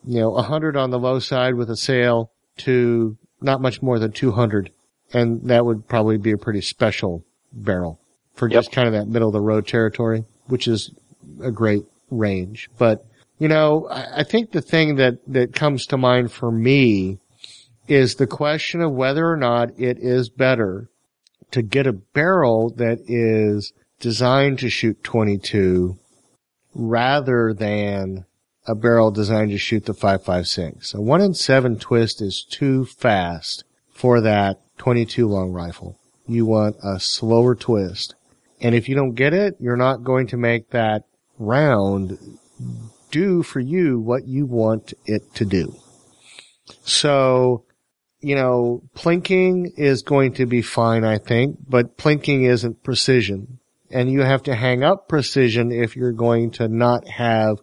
[0.06, 4.12] you know, 100 on the low side with a sale to not much more than
[4.12, 4.72] 200.
[5.14, 8.00] And that would probably be a pretty special barrel
[8.34, 8.58] for Yep.
[8.58, 10.92] just kind of that middle of the road territory, which is
[11.42, 12.70] a great range.
[12.78, 13.06] But,
[13.40, 17.20] you know, I, I think the thing that, that comes to mind for me
[17.88, 20.90] is the question of whether or not it is better
[21.52, 25.98] to get a barrel that is designed to shoot 22
[26.74, 28.26] rather than
[28.68, 30.96] a barrel designed to shoot the 5.56.
[30.96, 36.00] A 1 in 7 twist is too fast for that 22 long rifle.
[36.28, 38.16] You want a slower twist.
[38.62, 41.04] And if you don't get it, you're not going to make that
[41.38, 42.18] round
[43.10, 45.76] do for you what you want it to do.
[46.84, 47.66] So,
[48.22, 53.60] you know, plinking is going to be fine, I think, but plinking isn't precision.
[53.90, 57.58] And you have to hang up precision if you're going to not have,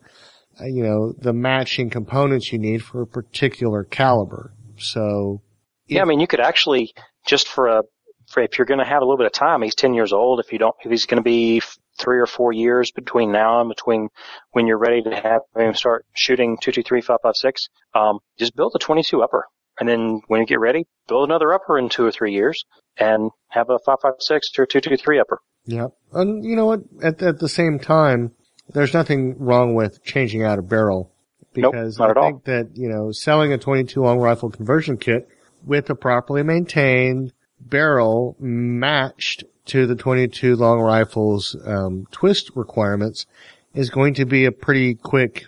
[0.61, 4.53] uh, you know, the matching components you need for a particular caliber.
[4.77, 5.41] So,
[5.87, 6.93] Yeah, I mean, you could actually
[7.27, 7.83] just for a
[8.29, 10.41] for if you're going to have a little bit of time, he's 10 years old.
[10.41, 11.63] If you don't, if he's going to be
[11.99, 14.09] three or four years between now and between
[14.53, 19.23] when you're ready to have him start shooting 223, 556, um, just build a 22
[19.23, 19.47] upper.
[19.81, 22.65] And then when you get ready, build another upper in two or three years
[22.99, 25.39] and have a 556 or 223 upper.
[25.67, 25.87] yeah.
[26.13, 26.81] And you know what?
[27.03, 28.33] At, at the same time,
[28.71, 31.13] there's nothing wrong with changing out a barrel
[31.55, 32.31] Nope, because not I at all.
[32.31, 35.29] think that, you know, selling a 22 long rifle conversion kit
[35.65, 43.27] with a properly maintained barrel matched to the 22 long rifle's um, twist requirements
[43.75, 45.45] is going to be a pretty quick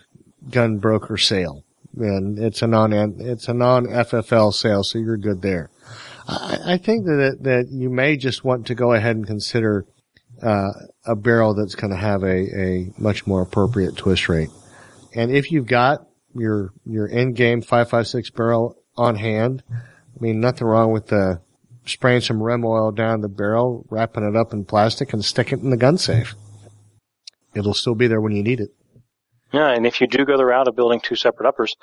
[0.50, 1.64] gun broker sale.
[1.98, 5.70] And it's a non, it's a non FFL sale, so you're good there.
[6.28, 9.86] I, I think that, that you may just want to go ahead and consider
[10.42, 10.70] uh,
[11.04, 14.50] a barrel that's going to have a, a much more appropriate twist rate.
[15.14, 20.66] And if you've got your, your end game 556 barrel on hand, I mean, nothing
[20.66, 21.40] wrong with the
[21.86, 25.60] spraying some rem oil down the barrel, wrapping it up in plastic and stick it
[25.60, 26.34] in the gun safe.
[27.54, 28.70] It'll still be there when you need it.
[29.52, 31.74] Yeah, and if you do go the route of building two separate uppers,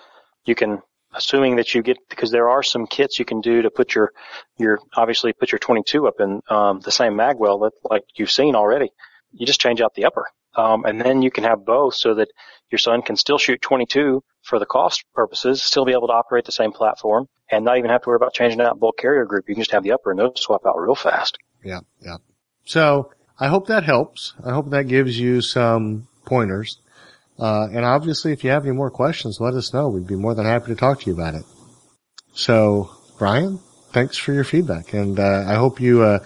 [0.45, 0.81] you can,
[1.13, 4.11] assuming that you get, because there are some kits you can do to put your,
[4.57, 8.55] your, obviously put your 22 up in, um, the same magwell that, like you've seen
[8.55, 8.89] already.
[9.33, 10.25] You just change out the upper.
[10.55, 12.29] Um, and then you can have both so that
[12.71, 16.45] your son can still shoot 22 for the cost purposes, still be able to operate
[16.45, 19.45] the same platform, and not even have to worry about changing out bolt carrier group.
[19.47, 21.37] You can just have the upper and those swap out real fast.
[21.63, 22.17] Yeah, yeah.
[22.65, 24.33] So I hope that helps.
[24.43, 26.79] I hope that gives you some pointers.
[27.39, 29.89] Uh, and obviously, if you have any more questions, let us know.
[29.89, 31.43] We'd be more than happy to talk to you about it.
[32.33, 33.59] So, Brian,
[33.91, 36.19] thanks for your feedback, and uh, I hope you uh,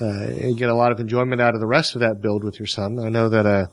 [0.00, 0.26] uh,
[0.56, 2.98] get a lot of enjoyment out of the rest of that build with your son.
[2.98, 3.66] I know that uh,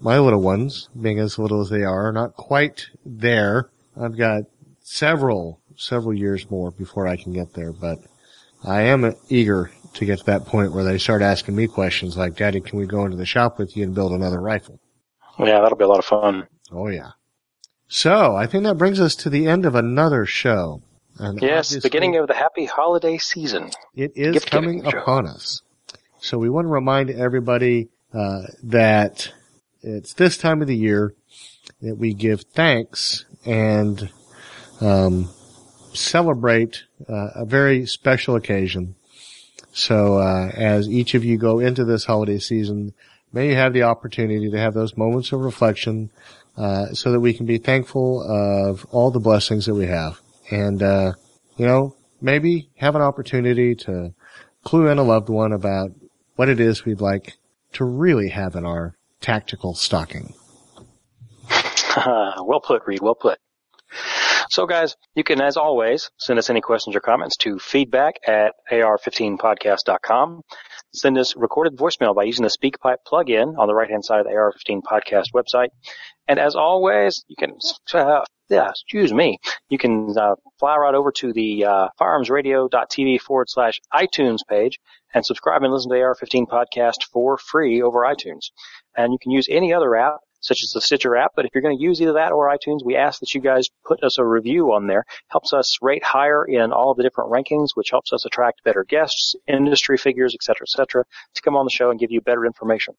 [0.00, 3.70] my little ones, being as little as they are, are not quite there.
[4.00, 4.44] I've got
[4.80, 7.98] several, several years more before I can get there, but
[8.64, 12.36] I am eager to get to that point where they start asking me questions like,
[12.36, 14.80] Daddy, can we go into the shop with you and build another rifle?
[15.38, 16.46] Yeah, that'll be a lot of fun.
[16.70, 17.10] Oh yeah.
[17.88, 20.82] So I think that brings us to the end of another show.
[21.18, 23.70] And Yes, beginning of the happy holiday season.
[23.94, 24.98] it is gift coming giving show.
[24.98, 25.62] upon us.
[26.20, 29.32] So we want to remind everybody uh, that
[29.82, 31.14] it's this time of the year
[31.80, 34.10] that we give thanks and
[34.80, 35.28] um,
[35.92, 38.94] celebrate uh, a very special occasion.
[39.72, 42.94] So uh, as each of you go into this holiday season,
[43.32, 46.10] may you have the opportunity to have those moments of reflection,
[46.56, 50.82] uh, so that we can be thankful of all the blessings that we have, and
[50.82, 51.12] uh,
[51.56, 54.12] you know maybe have an opportunity to
[54.64, 55.92] clue in a loved one about
[56.36, 57.34] what it is we'd like
[57.72, 60.34] to really have in our tactical stocking.
[61.96, 63.00] well put, Reed.
[63.00, 63.38] Well put.
[64.50, 68.54] So guys, you can, as always, send us any questions or comments to feedback at
[68.70, 70.42] ar15podcast.com.
[70.94, 74.32] Send us recorded voicemail by using the SpeakPipe plugin on the right-hand side of the
[74.32, 75.68] AR15 podcast website.
[76.26, 77.58] And as always, you can,
[77.92, 79.38] uh, yeah, excuse me,
[79.68, 84.78] you can uh, fly right over to the uh, firearmsradio.tv forward slash iTunes page
[85.14, 88.50] and subscribe and listen to the AR15 podcast for free over iTunes.
[88.96, 91.32] And you can use any other app such as the Stitcher app.
[91.34, 93.68] But if you're going to use either that or iTunes, we ask that you guys
[93.84, 95.04] put us a review on there.
[95.28, 98.84] Helps us rate higher in all of the different rankings, which helps us attract better
[98.84, 101.04] guests, industry figures, et cetera, et cetera,
[101.34, 102.94] to come on the show and give you better information.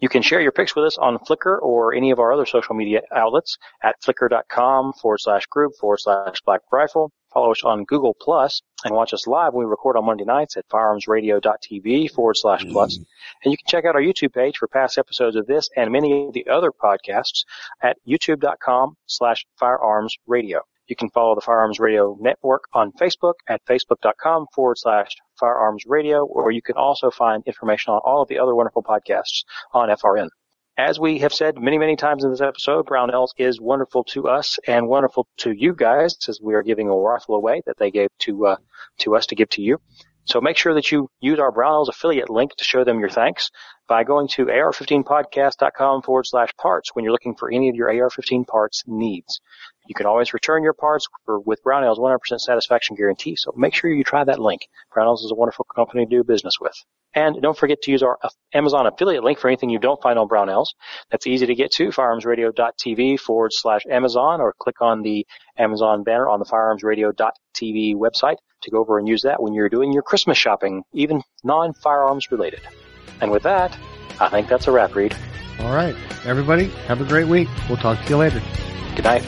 [0.00, 2.74] You can share your pics with us on Flickr or any of our other social
[2.74, 7.12] media outlets at flickr.com forward slash group forward slash black rifle.
[7.34, 10.56] Follow us on Google Plus and watch us live when we record on Monday nights
[10.56, 12.94] at firearmsradio.tv forward slash plus.
[12.94, 13.02] Mm-hmm.
[13.44, 16.28] And you can check out our YouTube page for past episodes of this and many
[16.28, 17.44] of the other podcasts
[17.82, 20.60] at youtube.com slash firearms radio.
[20.86, 26.26] You can follow the Firearms Radio Network on Facebook at facebook.com forward slash firearms radio,
[26.26, 30.28] or you can also find information on all of the other wonderful podcasts on FRN.
[30.76, 34.58] As we have said many, many times in this episode, Brownells is wonderful to us
[34.66, 38.08] and wonderful to you guys as we are giving a rifle away that they gave
[38.20, 38.56] to, uh,
[38.98, 39.80] to us to give to you.
[40.26, 43.50] So make sure that you use our Brownells affiliate link to show them your thanks
[43.86, 48.46] by going to ar15podcast.com forward slash parts when you're looking for any of your AR15
[48.46, 49.40] parts needs.
[49.86, 53.36] You can always return your parts with Brownells 100% satisfaction guarantee.
[53.36, 54.62] So make sure you try that link.
[54.96, 56.74] Brownells is a wonderful company to do business with.
[57.14, 58.18] And don't forget to use our
[58.54, 60.68] Amazon affiliate link for anything you don't find on Brownells.
[61.10, 65.26] That's easy to get to, firearmsradio.tv forward slash Amazon, or click on the
[65.58, 69.92] Amazon banner on the firearmsradio.tv website to go over and use that when you're doing
[69.92, 72.60] your Christmas shopping, even non-firearms related.
[73.20, 73.76] And with that,
[74.20, 75.16] I think that's a wrap, Reed.
[75.60, 77.48] All right, everybody, have a great week.
[77.68, 78.42] We'll talk to you later.
[78.96, 79.24] Good night.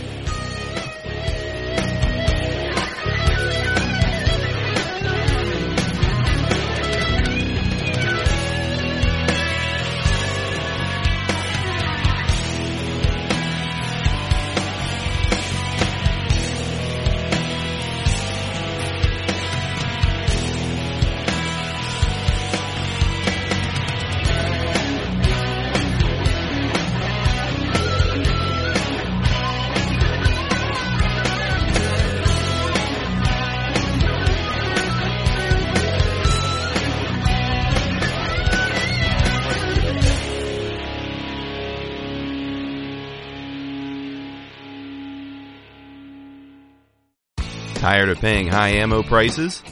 [48.06, 49.64] Tired of paying high ammo prices?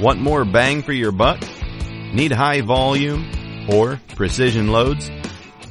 [0.00, 1.42] Want more bang for your buck?
[2.14, 5.10] Need high volume, or precision loads,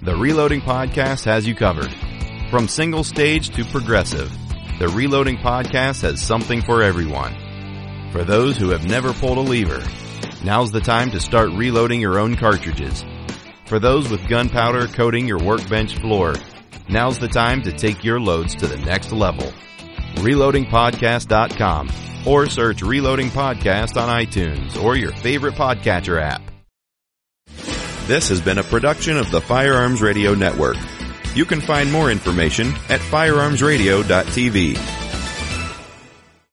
[0.01, 1.89] the Reloading Podcast has you covered.
[2.49, 4.29] From single stage to progressive,
[4.79, 8.11] the Reloading Podcast has something for everyone.
[8.11, 9.81] For those who have never pulled a lever,
[10.43, 13.05] now's the time to start reloading your own cartridges.
[13.63, 16.35] For those with gunpowder coating your workbench floor,
[16.89, 19.53] now's the time to take your loads to the next level.
[20.15, 26.41] ReloadingPodcast.com or search Reloading Podcast on iTunes or your favorite podcatcher app.
[28.07, 30.77] This has been a production of the Firearms Radio Network.
[31.35, 35.08] You can find more information at firearmsradio.tv.